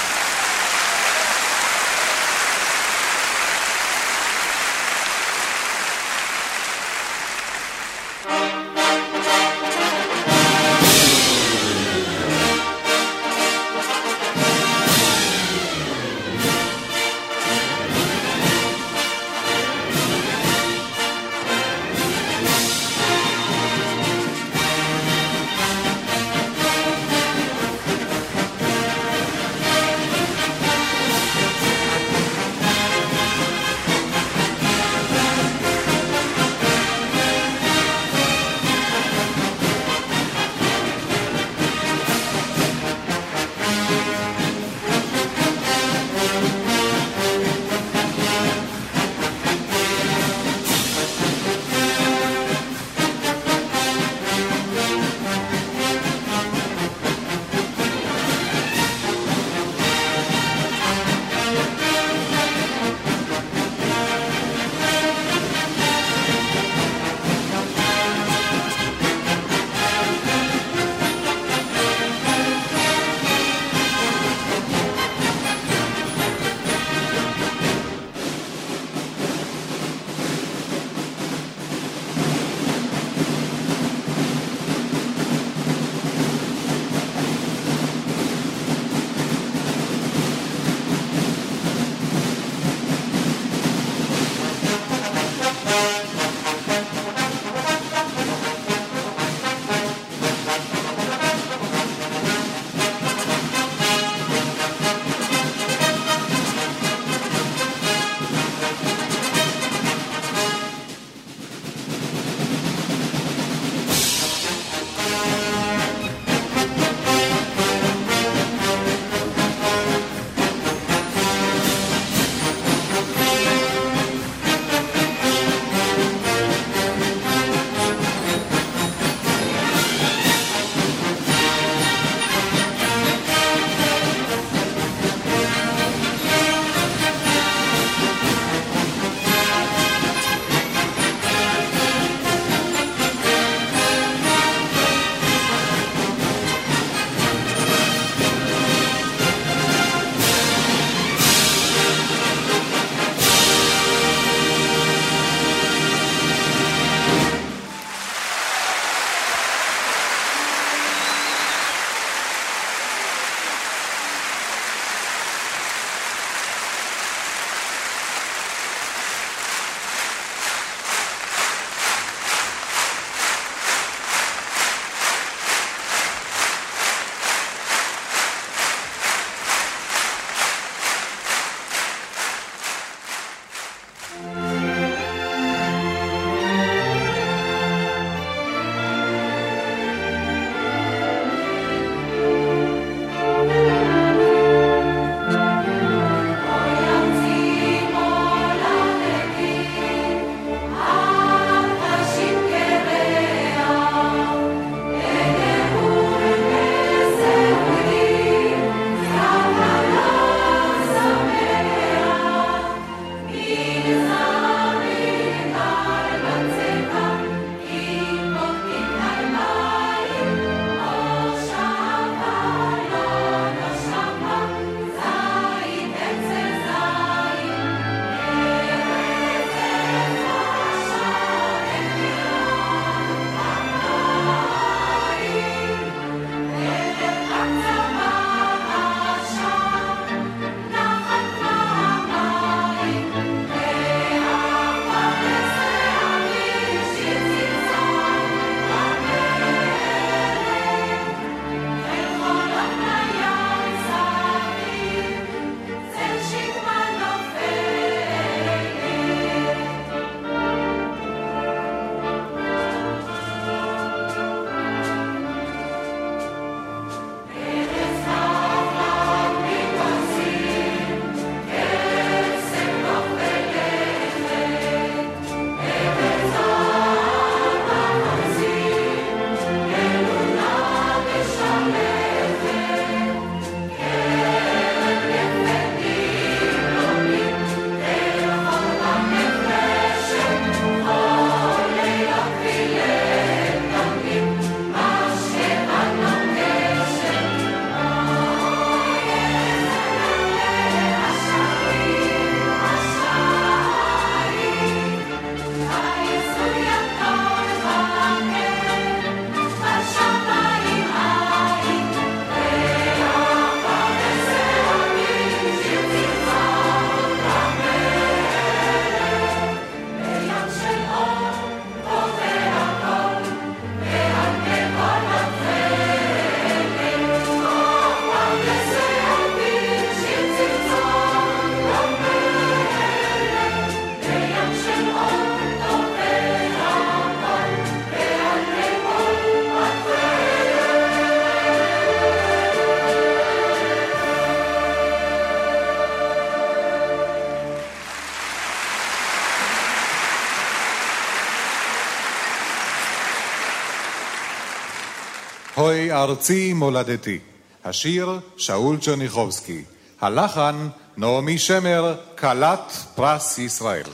[355.92, 357.18] ארצי מולדתי.
[357.64, 359.62] השיר שאול צ'רניחובסקי.
[360.00, 363.86] הלחן נעמי שמר, כלת פרס ישראל.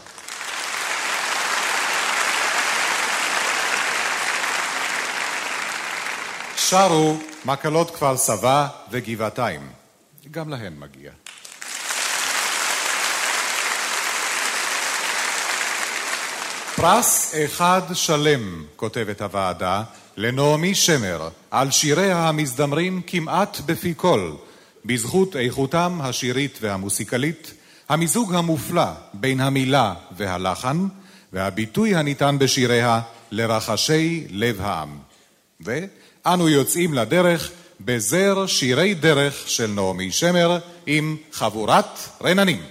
[6.56, 9.68] שרו מקלות כפר סבא וגבעתיים.
[10.30, 11.10] גם להן מגיע.
[16.76, 19.82] פרס אחד שלם, כותבת הוועדה,
[20.16, 24.32] לנעמי שמר, על שיריה המזדמרים כמעט בפי כל,
[24.84, 27.54] בזכות איכותם השירית והמוסיקלית,
[27.88, 30.86] המיזוג המופלא בין המילה והלחן,
[31.32, 33.00] והביטוי הניתן בשיריה
[33.30, 34.98] לרחשי לב העם.
[35.60, 37.50] ואנו יוצאים לדרך
[37.80, 42.62] בזר שירי דרך של נעמי שמר עם חבורת רננים.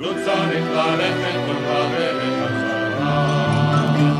[0.00, 4.19] Glotzare, clarete, con clarete, canzara.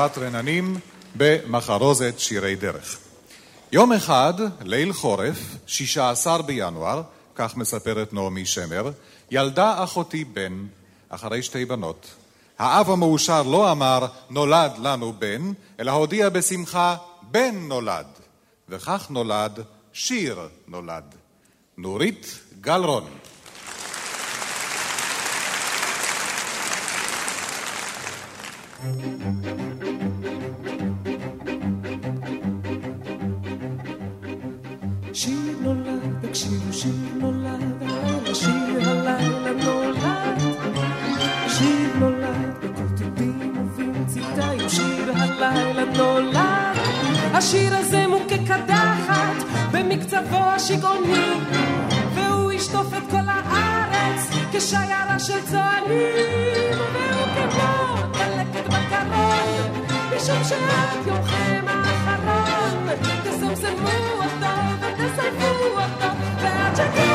[0.00, 0.76] חבורת רננים
[1.16, 2.98] במחרוזת שירי דרך.
[3.72, 7.02] יום אחד, ליל חורף, 16 בינואר,
[7.34, 8.90] כך מספרת נעמי שמר,
[9.30, 10.66] ילדה אחותי בן,
[11.08, 12.06] אחרי שתי בנות.
[12.58, 18.06] האב המאושר לא אמר נולד לנו בן, אלא הודיע בשמחה בן נולד.
[18.68, 19.60] וכך נולד
[19.92, 21.14] שיר נולד.
[21.76, 23.04] נורית גלרון
[28.82, 29.89] שיר
[46.00, 46.76] נולד.
[47.34, 49.36] השיר הזה מוכה קדחת
[49.72, 51.40] במקצבו השגעוני,
[52.14, 59.84] והוא ישטוף את כל הארץ כשיירה של צוענים, והוא כמו דלקת בקרון,
[60.16, 62.88] משום שאת יומכם האחרון,
[63.24, 66.06] תסמסמו אותו ותסלפו אותו,
[66.42, 67.09] ועד שקץ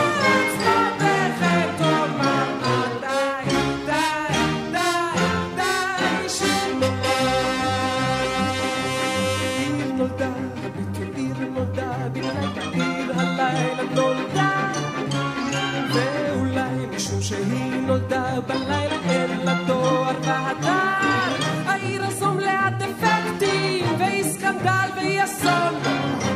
[18.41, 25.74] בלילה אין לה תואר והדר, העיר הזו מלאה דפקטים, והיא סקנדל והיא אסון,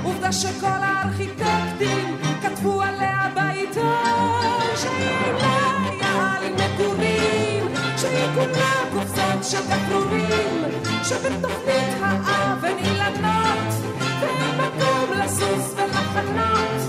[0.04, 7.68] עובדה שכל הארכיטקטים כתבו עליה בעיתון, שהיא אולי יעל מגורים,
[7.98, 10.64] שהיא כולה קופסאות של גפרורים,
[11.04, 13.74] שבתוכנית האב אין אילנות,
[14.22, 16.82] ואין מקום לסוס ולחנות,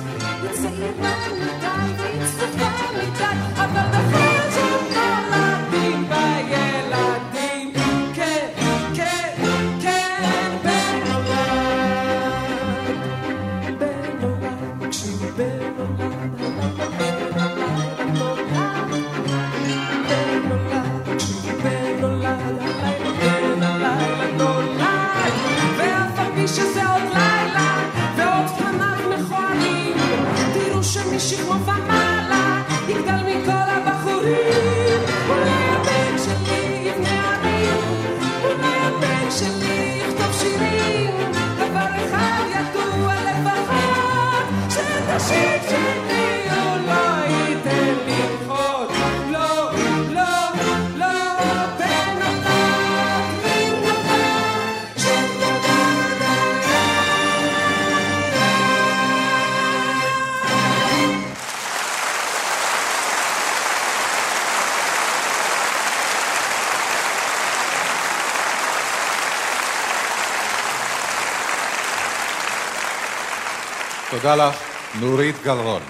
[0.43, 3.90] היא צעירה מדי והיא צפופה מדי, אבל
[74.31, 74.57] תודה לך,
[75.01, 75.83] נורית גלרון.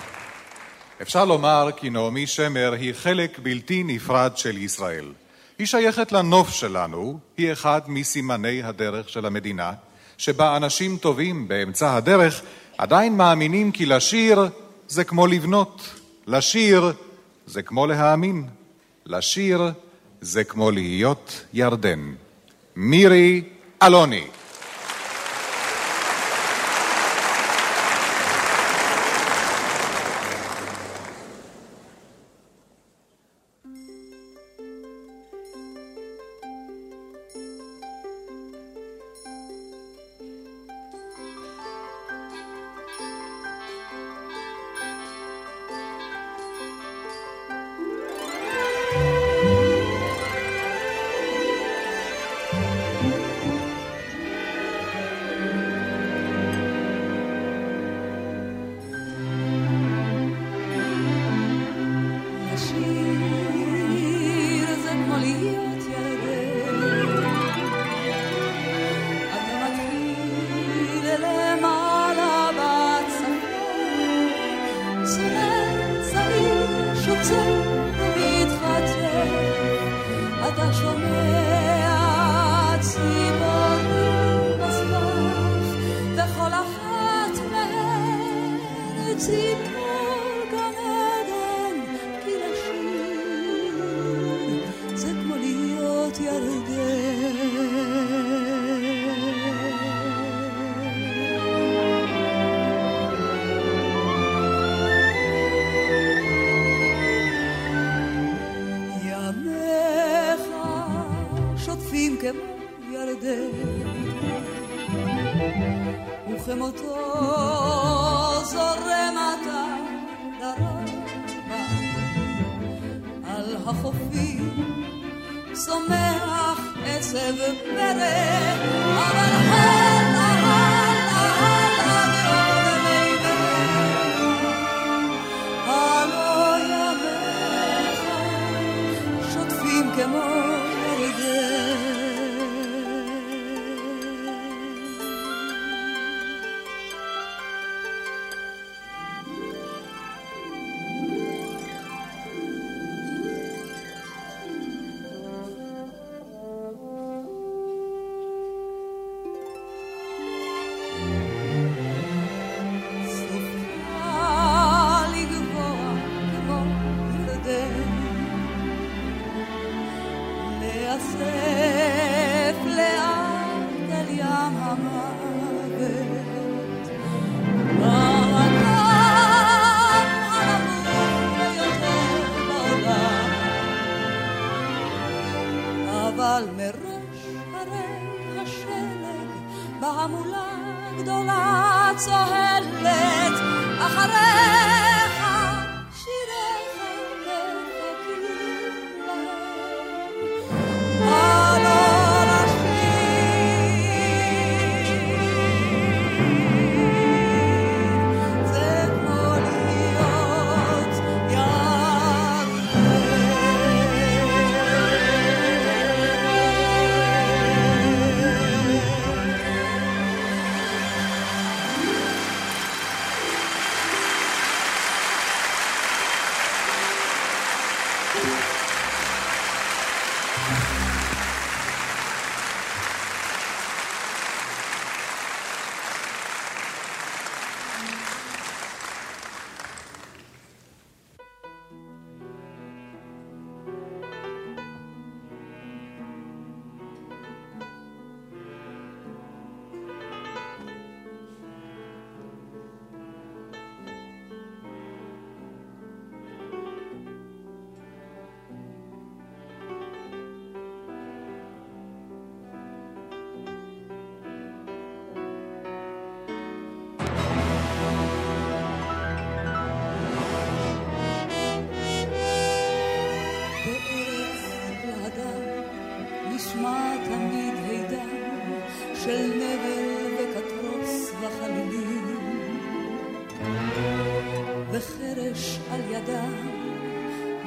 [1.02, 5.12] אפשר לומר כי נעמי שמר היא חלק בלתי נפרד של ישראל.
[5.58, 9.72] היא שייכת לנוף שלנו, היא אחד מסימני הדרך של המדינה,
[10.18, 12.42] שבה אנשים טובים באמצע הדרך
[12.78, 14.48] עדיין מאמינים כי לשיר
[14.88, 15.90] זה כמו לבנות,
[16.26, 16.92] לשיר
[17.46, 18.46] זה כמו להאמין,
[19.06, 19.70] לשיר
[20.20, 22.14] זה כמו להיות ירדן.
[22.76, 23.42] מירי
[23.82, 24.26] אלוני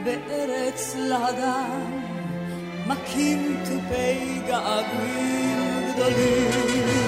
[0.03, 2.03] בארץ להדר
[2.87, 7.02] מכים תופי געגועים גדולים.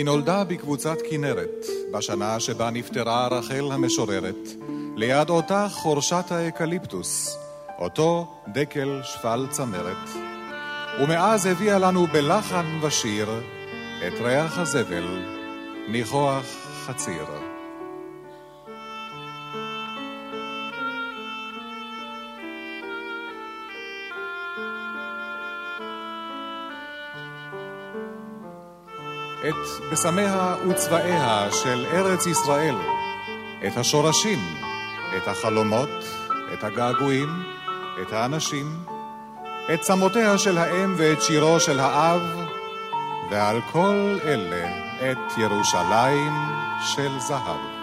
[0.00, 4.48] היא נולדה בקבוצת כנרת, בשנה שבה נפטרה רחל המשוררת,
[4.96, 7.38] ליד אותה חורשת האקליפטוס,
[7.78, 10.08] אותו דקל שפל צמרת.
[11.02, 13.28] ומאז הביאה לנו בלחן ושיר
[14.06, 15.22] את ריח הזבל,
[15.88, 16.46] ניחוח
[16.86, 17.49] חציר.
[29.80, 32.74] את בשמיה וצבעיה של ארץ ישראל,
[33.66, 34.38] את השורשים,
[35.16, 35.88] את החלומות,
[36.52, 37.28] את הגעגועים,
[38.02, 38.76] את האנשים,
[39.74, 42.22] את צמותיה של האם ואת שירו של האב,
[43.30, 44.68] ועל כל אלה
[45.12, 46.32] את ירושלים
[46.94, 47.79] של זהב.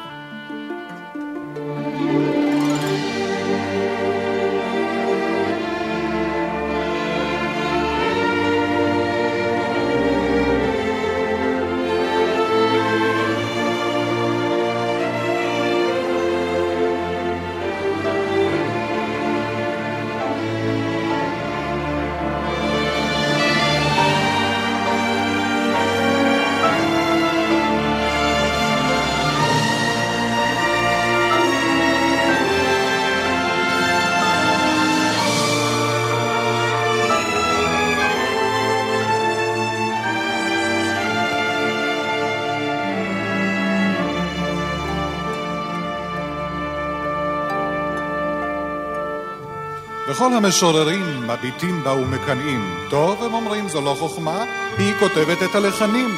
[50.18, 52.76] וכל המשוררים מביטים בה ומקנאים.
[52.90, 54.44] טוב, הם אומרים, זו לא חוכמה,
[54.78, 56.10] היא כותבת את הלחנים.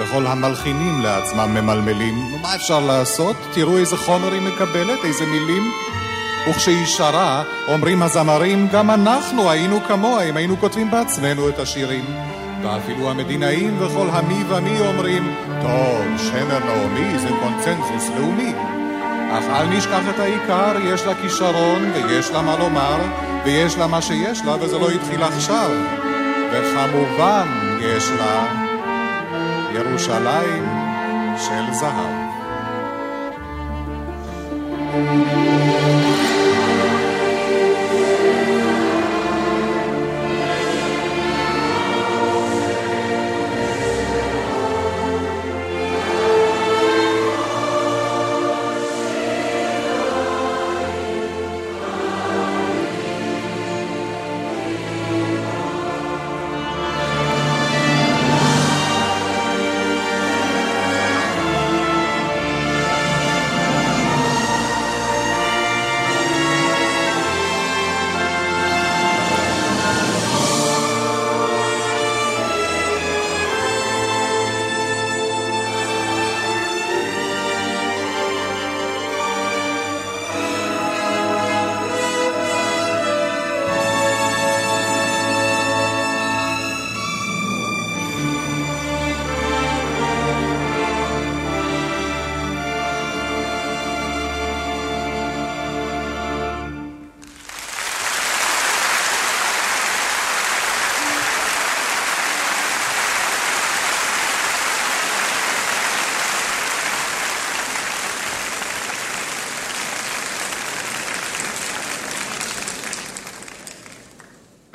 [0.00, 3.36] וכל המלחינים לעצמם ממלמלים, מה אפשר לעשות?
[3.52, 5.62] תראו איזה חומר היא מקבלת, איזה מילים.
[6.50, 12.04] וכשהיא שרה, אומרים הזמרים, גם אנחנו היינו כמוה אם היינו כותבים בעצמנו את השירים.
[12.62, 18.52] ואפילו המדינאים וכל המי ומי אומרים, טוב, שמר נעמי זה קונצנזוס לאומי.
[19.30, 22.96] אך אל נשכח את העיקר, יש לה כישרון ויש לה מה לומר,
[23.46, 25.70] ויש לה מה שיש לה וזה לא התחיל עכשיו.
[26.52, 27.46] וכמובן
[27.80, 28.46] יש לה
[29.74, 30.66] ירושלים
[31.38, 32.26] של זהב.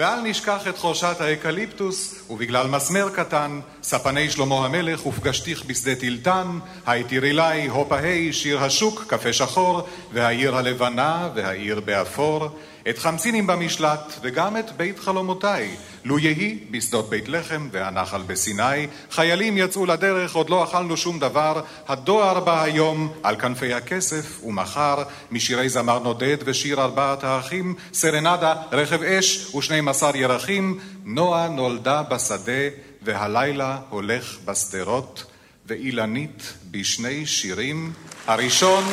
[0.01, 7.17] ואל נשכח את חורשת האקליפטוס, ובגלל מסמר קטן, ספני שלמה המלך, ופגשתיך בשדה תלתן, הייתי
[7.17, 9.81] אלי, הופהי, שיר השוק, קפה שחור,
[10.13, 12.49] והעיר הלבנה, והעיר באפור,
[12.89, 15.75] את חמסינים במשלט, וגם את בית חלומותיי,
[16.05, 21.61] לו יהי בשדות בית לחם והנחל בסיני, חיילים יצאו לדרך, עוד לא אכלנו שום דבר,
[21.87, 25.03] הדואר בא היום על כנפי הכסף, ומחר.
[25.31, 32.61] משירי זמר נודד ושיר ארבעת האחים, סרנדה, רכב אש ושנים עשר ירחים, נועה נולדה בשדה,
[33.01, 35.25] והלילה הולך בשדרות,
[35.65, 37.93] ואילנית בשני שירים,
[38.27, 38.83] הראשון,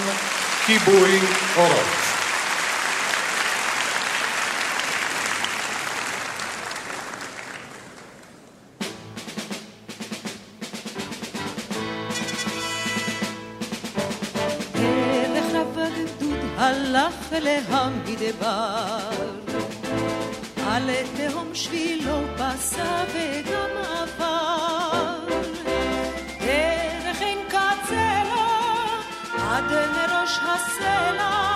[0.66, 1.18] כיבוי
[1.56, 1.86] אורות.
[16.56, 19.07] הלך אליה מדבר
[20.78, 25.18] עלה תהום שבילו פסע וגם עבר.
[26.40, 28.46] דרך אין קצה לה,
[29.38, 31.47] עד מראש הסלע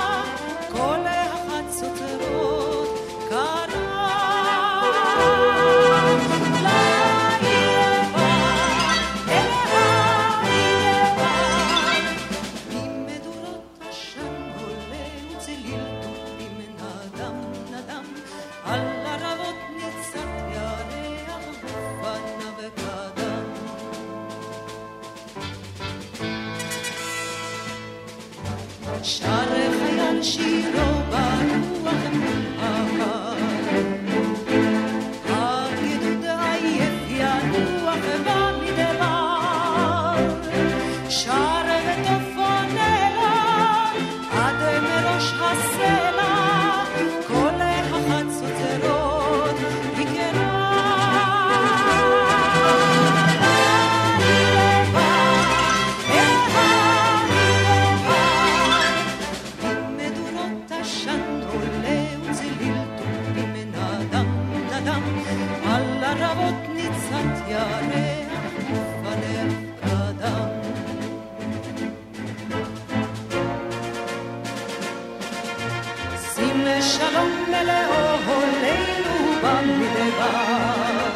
[76.78, 81.12] ושלום ולאוהלינו במדבר.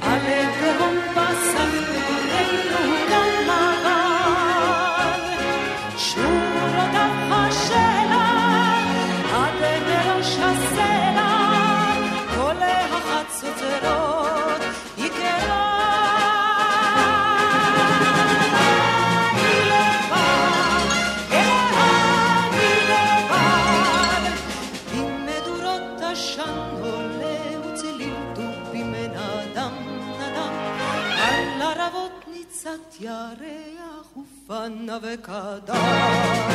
[0.00, 1.94] על עקרון בשרנו
[34.46, 36.54] fun of a kadar.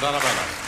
[0.00, 0.60] תודה רבה לך.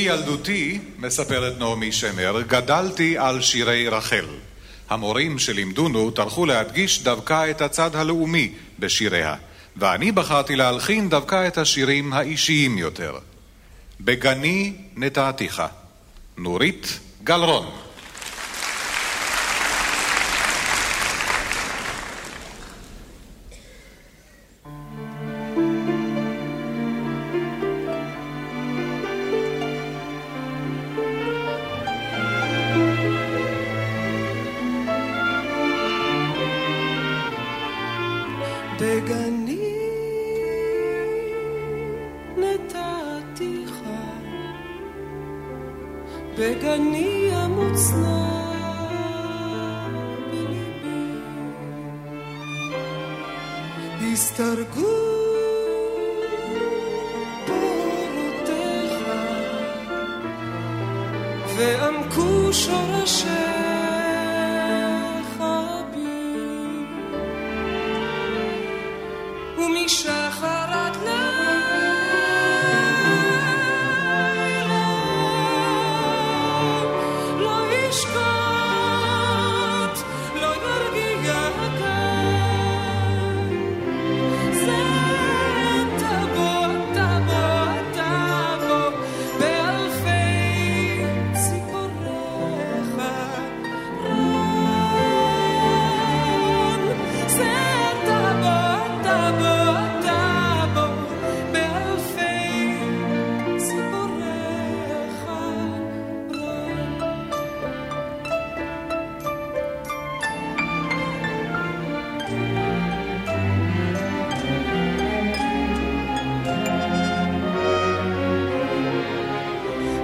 [0.00, 4.26] מילדותי, מספרת נעמי שמר, גדלתי על שירי רחל.
[4.90, 9.34] המורים שלימדונו טרחו להדגיש דווקא את הצד הלאומי בשיריה,
[9.76, 13.18] ואני בחרתי להלחין דווקא את השירים האישיים יותר.
[14.00, 15.62] בגני נטעתיך,
[16.38, 17.70] נורית גלרון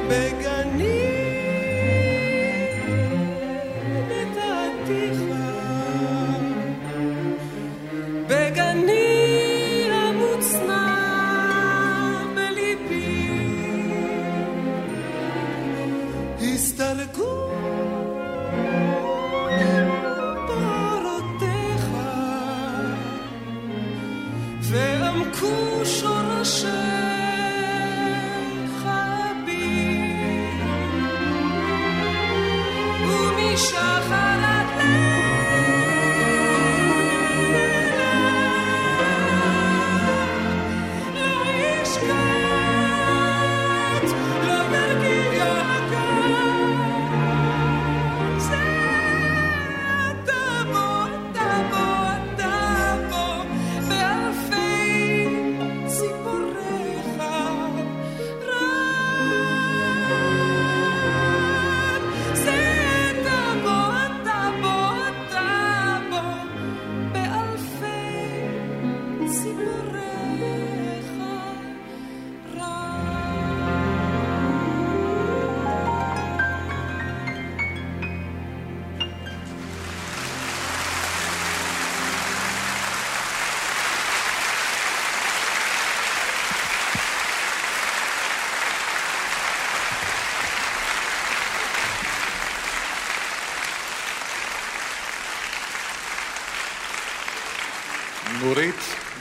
[0.08, 0.45] big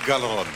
[0.06, 0.48] גלרון.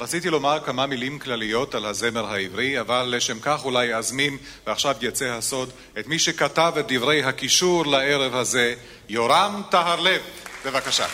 [0.00, 4.36] רציתי לומר כמה מילים כלליות על הזמר העברי, אבל לשם כך אולי אזמין,
[4.66, 8.74] ועכשיו יצא הסוד, את מי שכתב את דברי הקישור לערב הזה,
[9.08, 10.20] יורם טהרלב.
[10.64, 11.06] בבקשה.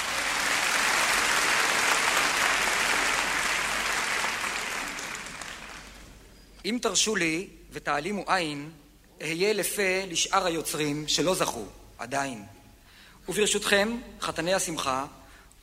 [6.64, 8.70] אם תרשו לי ותעלימו עין,
[9.22, 11.64] אהיה לפה לשאר היוצרים שלא זכו,
[11.98, 12.44] עדיין.
[13.28, 15.04] וברשותכם, חתני השמחה,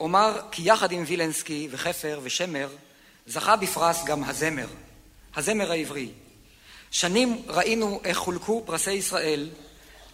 [0.04, 2.68] אומר כי יחד עם וילנסקי וחפר ושמר
[3.26, 4.66] זכה בפרס גם הזמר,
[5.36, 6.08] הזמר העברי.
[6.90, 9.50] שנים ראינו איך חולקו פרסי ישראל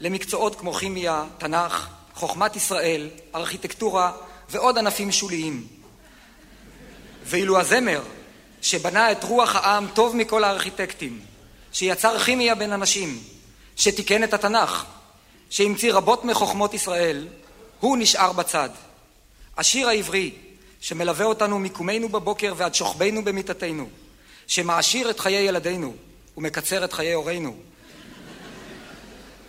[0.01, 4.13] למקצועות כמו כימיה, תנ"ך, חוכמת ישראל, ארכיטקטורה
[4.51, 5.67] ועוד ענפים שוליים.
[7.25, 8.03] ואילו הזמר,
[8.63, 11.21] שבנה את רוח העם טוב מכל הארכיטקטים,
[11.73, 13.23] שיצר כימיה בין אנשים,
[13.77, 14.85] שתיקן את התנ"ך,
[15.51, 17.29] שהמציא רבות מחוכמות ישראל,
[17.81, 18.71] הוא נשאר בצד.
[19.57, 20.35] השיר העברי,
[20.81, 23.89] שמלווה אותנו מקומנו בבוקר ועד שוכבנו במיטתנו,
[24.47, 25.95] שמעשיר את חיי ילדינו
[26.37, 27.57] ומקצר את חיי הורינו,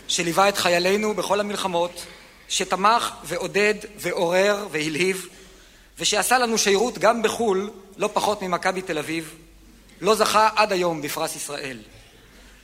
[0.08, 2.06] שליווה את חיילינו בכל המלחמות,
[2.50, 5.28] שתמך ועודד ועורר והלהיב,
[6.00, 9.36] ושעשה לנו שירות גם בחו"ל, לא פחות ממכבי תל אביב,
[10.02, 11.78] לא זכה עד היום בפרס ישראל.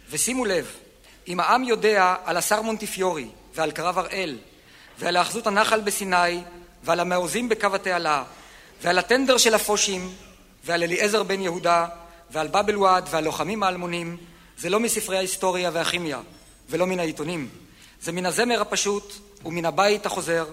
[0.09, 0.71] ושימו לב,
[1.27, 4.37] אם העם יודע על השר מונטיפיורי ועל קרב הראל
[4.99, 6.41] ועל האחזות הנחל בסיני
[6.87, 8.23] ועל המעוזים בקו התעלה
[8.81, 10.13] ועל הטנדר של הפושים
[10.63, 11.87] ועל אליעזר בן יהודה
[12.31, 14.17] ועל באבל וואד והלוחמים האלמונים
[14.57, 16.19] זה לא מספרי ההיסטוריה והכימיה
[16.69, 17.49] ולא מן העיתונים
[18.01, 19.13] זה מן הזמר הפשוט
[19.45, 20.45] ומן הבית החוזר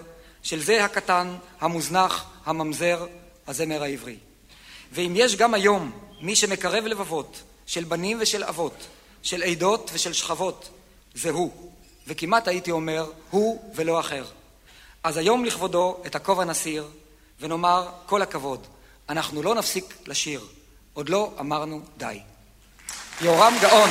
[0.43, 3.05] של זה הקטן, המוזנח, הממזר,
[3.47, 4.17] הזמר העברי.
[4.91, 5.91] ואם יש גם היום
[6.21, 8.87] מי שמקרב לבבות של בנים ושל אבות,
[9.23, 10.69] של עדות ושל שכבות,
[11.13, 11.71] זה הוא.
[12.07, 14.25] וכמעט הייתי אומר, הוא ולא אחר.
[15.05, 16.87] אז היום לכבודו את הכובע נסיר,
[17.39, 18.67] ונאמר כל הכבוד,
[19.09, 20.41] אנחנו לא נפסיק לשיר,
[20.93, 22.19] עוד לא אמרנו די.
[23.21, 23.89] יורם גאון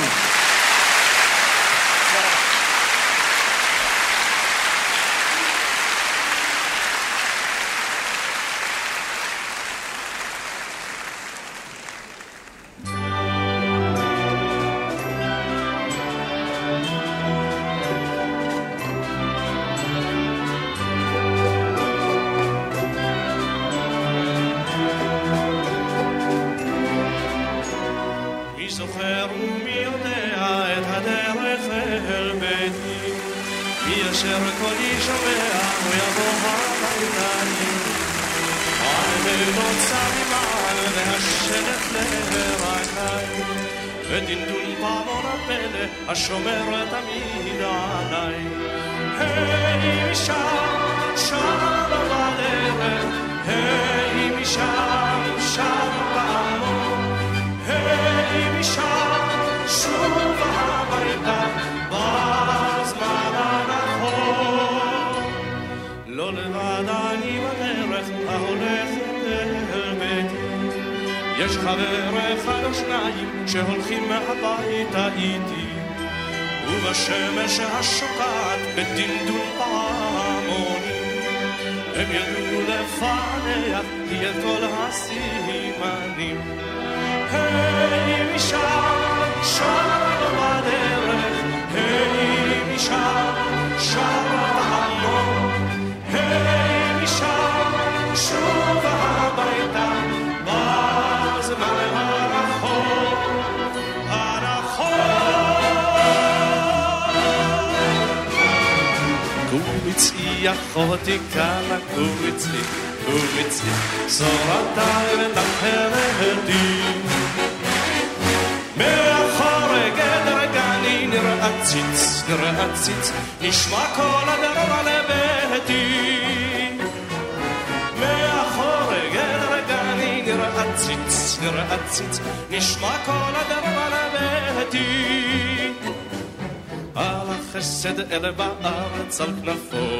[138.25, 139.94] החסד אלה בארץ על כנפו,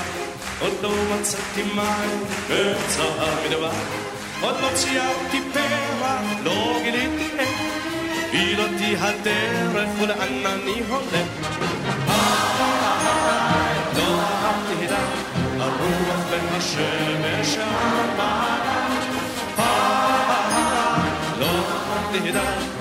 [0.00, 3.70] כפר, עוד לא מצאתי מים באמצע המדבר,
[4.40, 7.48] עוד לא ציירתי פרח, לא גיליתי איך,
[8.34, 11.28] הוביל אותי הדרך ולאן אני הולך.
[13.96, 14.94] לא אהבתי די,
[15.60, 19.04] הרוח בין השמש המבט.
[21.38, 22.73] לא אהבתי די,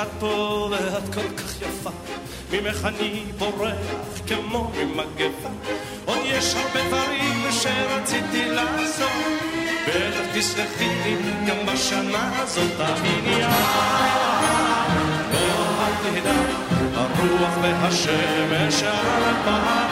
[0.00, 1.90] שאת פה ואת כל כך יפה,
[2.52, 3.74] ממך אני בורח
[4.26, 5.48] כמו ממגפה.
[6.04, 9.10] עוד יש הרבה דברים שרציתי לעשות,
[9.88, 11.16] בטח תסלחי לי
[11.46, 12.72] גם בשנה הזאת
[16.02, 16.50] תדאג,
[16.94, 19.89] הרוח והשמש הפעם,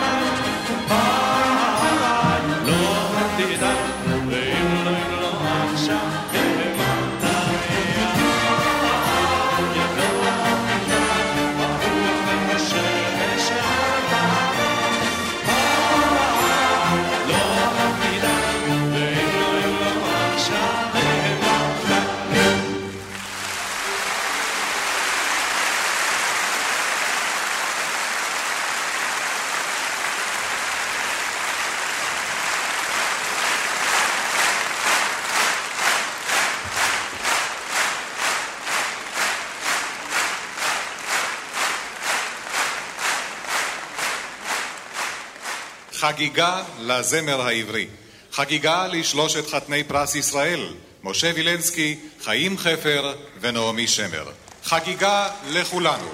[46.09, 47.87] חגיגה לזמר העברי.
[48.33, 50.75] חגיגה לשלושת חתני פרס ישראל,
[51.05, 54.31] משה וילנסקי, חיים חפר ונעמי שמר.
[54.65, 56.09] חגיגה לכולנו.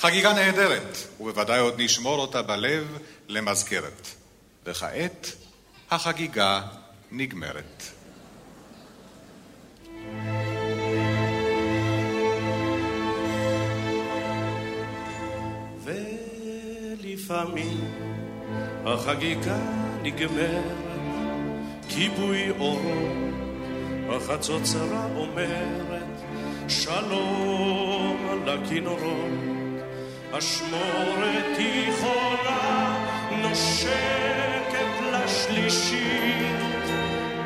[0.00, 2.98] חגיגה נהדרת, ובוודאי עוד נשמור אותה בלב
[3.28, 4.08] למזכרת.
[4.66, 5.32] וכעת,
[5.90, 6.60] החגיגה
[7.10, 7.82] נגמרת.
[15.84, 17.91] ולפעמים
[18.86, 19.58] החגיגה
[20.02, 20.76] נגמרת,
[21.88, 23.08] כיבוי אורו,
[24.08, 26.22] החצוצרה אומרת,
[26.68, 29.32] שלום לכינורות,
[30.32, 32.96] אשמורת תיכונה
[33.42, 36.90] נושקת לשלישית,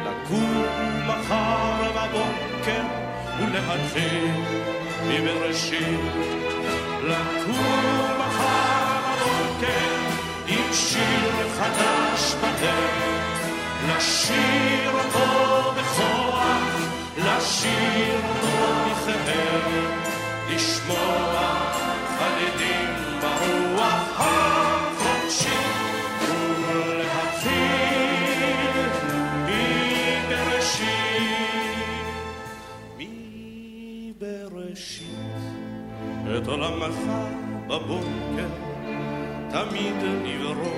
[0.05, 0.65] לקום
[1.07, 2.83] מחר בבוקר
[3.39, 4.31] ולהתחיל
[5.09, 6.01] מבראשית,
[7.05, 9.96] לקום מחר בבוקר
[10.77, 13.49] שיר חדש בדרך,
[13.89, 16.77] לשיר אותו בכוח,
[17.19, 19.73] לשיר אותו בכאב,
[20.51, 21.61] לשמוע
[22.19, 24.21] חרדים ברוח
[34.19, 35.07] מבראשית,
[36.37, 36.97] את עולמך
[37.67, 38.66] בבוקר
[39.51, 40.77] תמיד נברו,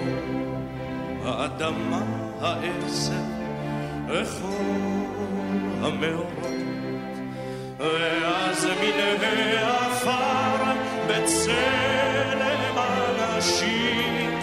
[1.25, 2.03] האדמה,
[2.41, 3.13] העשר,
[4.09, 4.49] וכל
[5.83, 6.39] המאורות.
[7.79, 9.25] ואז מן
[9.59, 10.73] העפר
[11.09, 14.41] בצלם אנשים,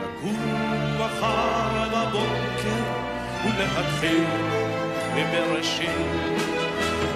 [0.00, 0.36] לקום
[0.98, 2.82] מחר בבוקר
[3.44, 4.24] ולהתחיל
[5.14, 5.90] מבראשית.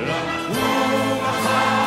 [0.01, 1.84] לקום מחר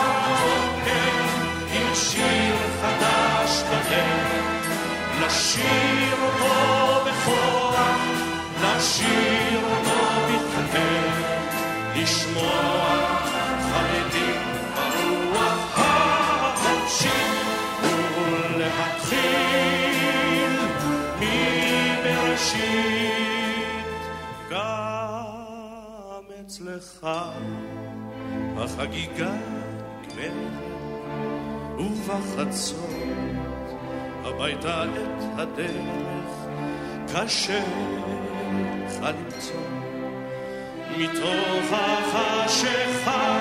[5.28, 7.99] לשיר אותו בכוח,
[8.64, 11.14] לשיר אותו בכתב,
[11.95, 12.95] לשמוע
[13.62, 14.41] חרדים
[14.76, 17.24] ברוח החופשי,
[18.54, 19.34] ולהתחיל
[21.99, 22.68] מבראשית.
[24.49, 25.36] גם
[26.45, 27.08] אצלך
[28.58, 29.34] החגיגה
[30.02, 30.68] נגמרת,
[31.80, 33.37] ובחצות
[34.28, 36.32] הביתה את הדרך,
[37.14, 37.64] קשה
[38.86, 39.62] לך למצוא.
[40.98, 43.40] מתוך החשיכה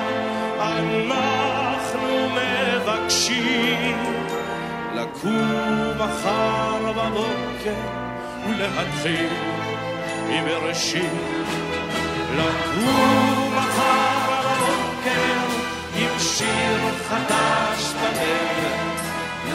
[0.60, 3.96] אנחנו מבקשים
[4.94, 7.80] לקום מחר בבוקר
[8.48, 9.28] ולהתחיל
[10.28, 11.46] מבראשית.
[12.36, 15.36] לקום מחר בבוקר
[15.96, 18.85] עם שיר חדש בדרך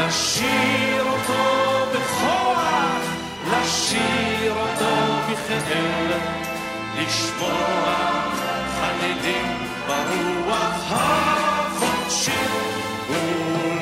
[0.08, 3.02] לשיר אותו בכוח,
[3.52, 4.96] לשיר אותו
[5.32, 6.22] בכאב,
[6.98, 7.96] לשמוע
[8.80, 9.58] חלילים
[9.88, 12.32] ברוח החופשי,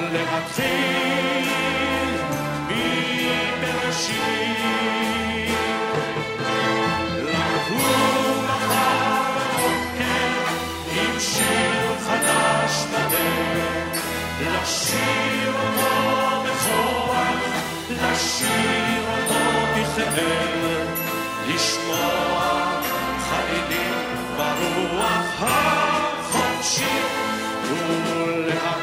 [0.08, 1.49] ולהתחיל
[18.20, 19.44] לשיר אותו
[19.76, 20.88] בכאב,
[21.48, 22.82] לשמוע
[23.30, 23.94] חיילים
[24.38, 27.00] ברוח החופשי,
[27.64, 28.79] ולהתחיל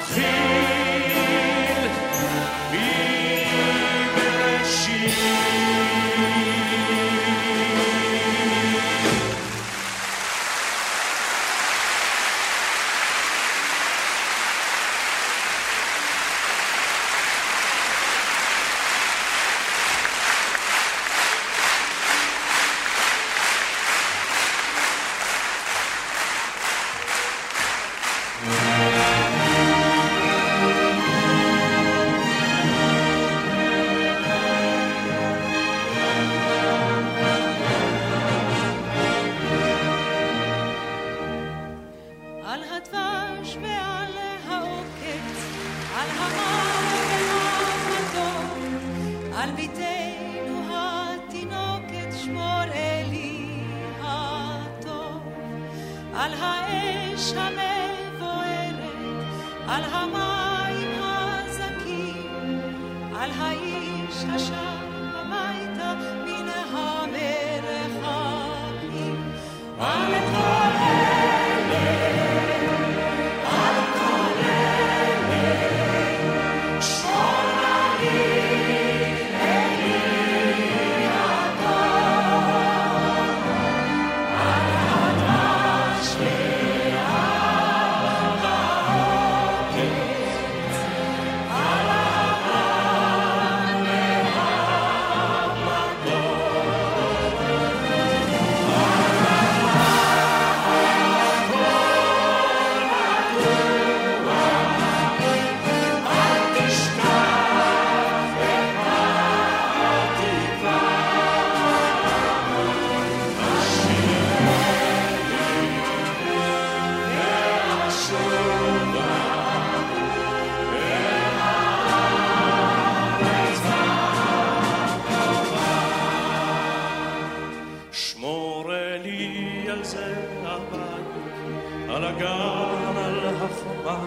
[127.97, 133.99] שמור לי על זה הבית, על הגן, על החומה,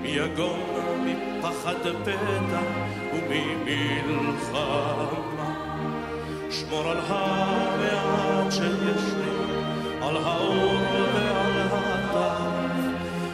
[0.00, 2.60] מיגון, מפחד פתע
[3.12, 4.64] וממלחמה.
[6.50, 9.36] שמור על המעט שיש לי,
[10.02, 10.74] על האור
[11.14, 12.40] ועל הטף,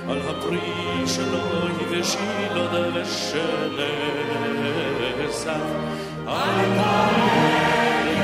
[0.09, 3.61] על הפרי שלא יבשיל עוד ושנאסף.
[6.27, 8.20] על מרשרש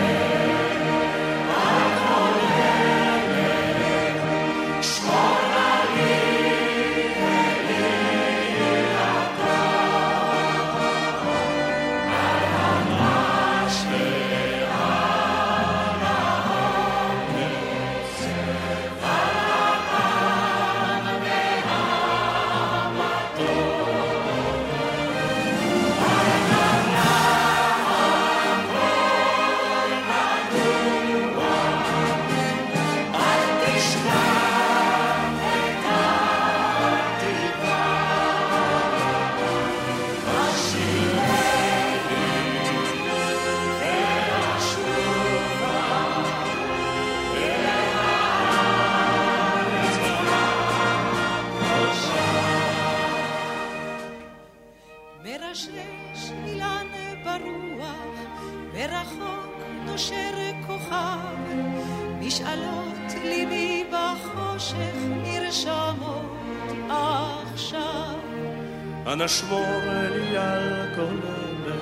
[69.16, 69.80] אנא שמור
[70.14, 71.76] לי על כל אלה,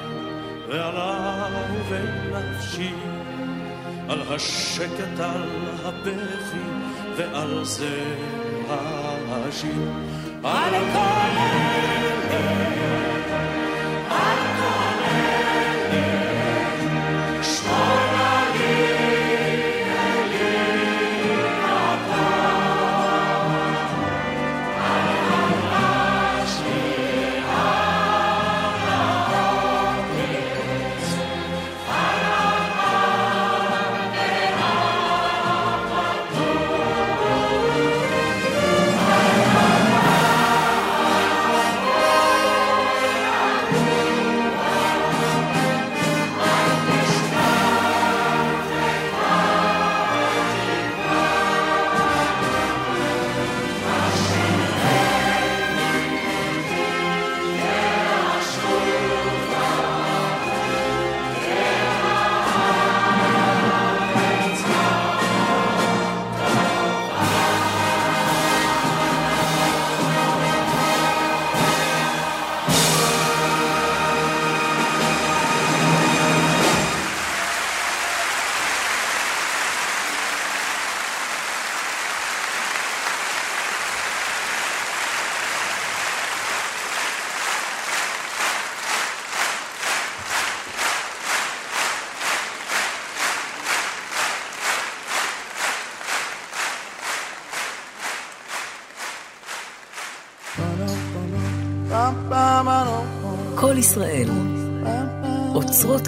[0.68, 1.96] ועל אהובי
[2.32, 2.94] נפשי,
[4.08, 5.48] על השקט, על
[5.84, 6.64] הבכי,
[7.16, 8.04] ועל זה
[9.28, 9.90] השיר.
[10.44, 11.30] על כל
[12.32, 13.13] כל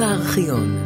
[0.01, 0.86] הארכיון.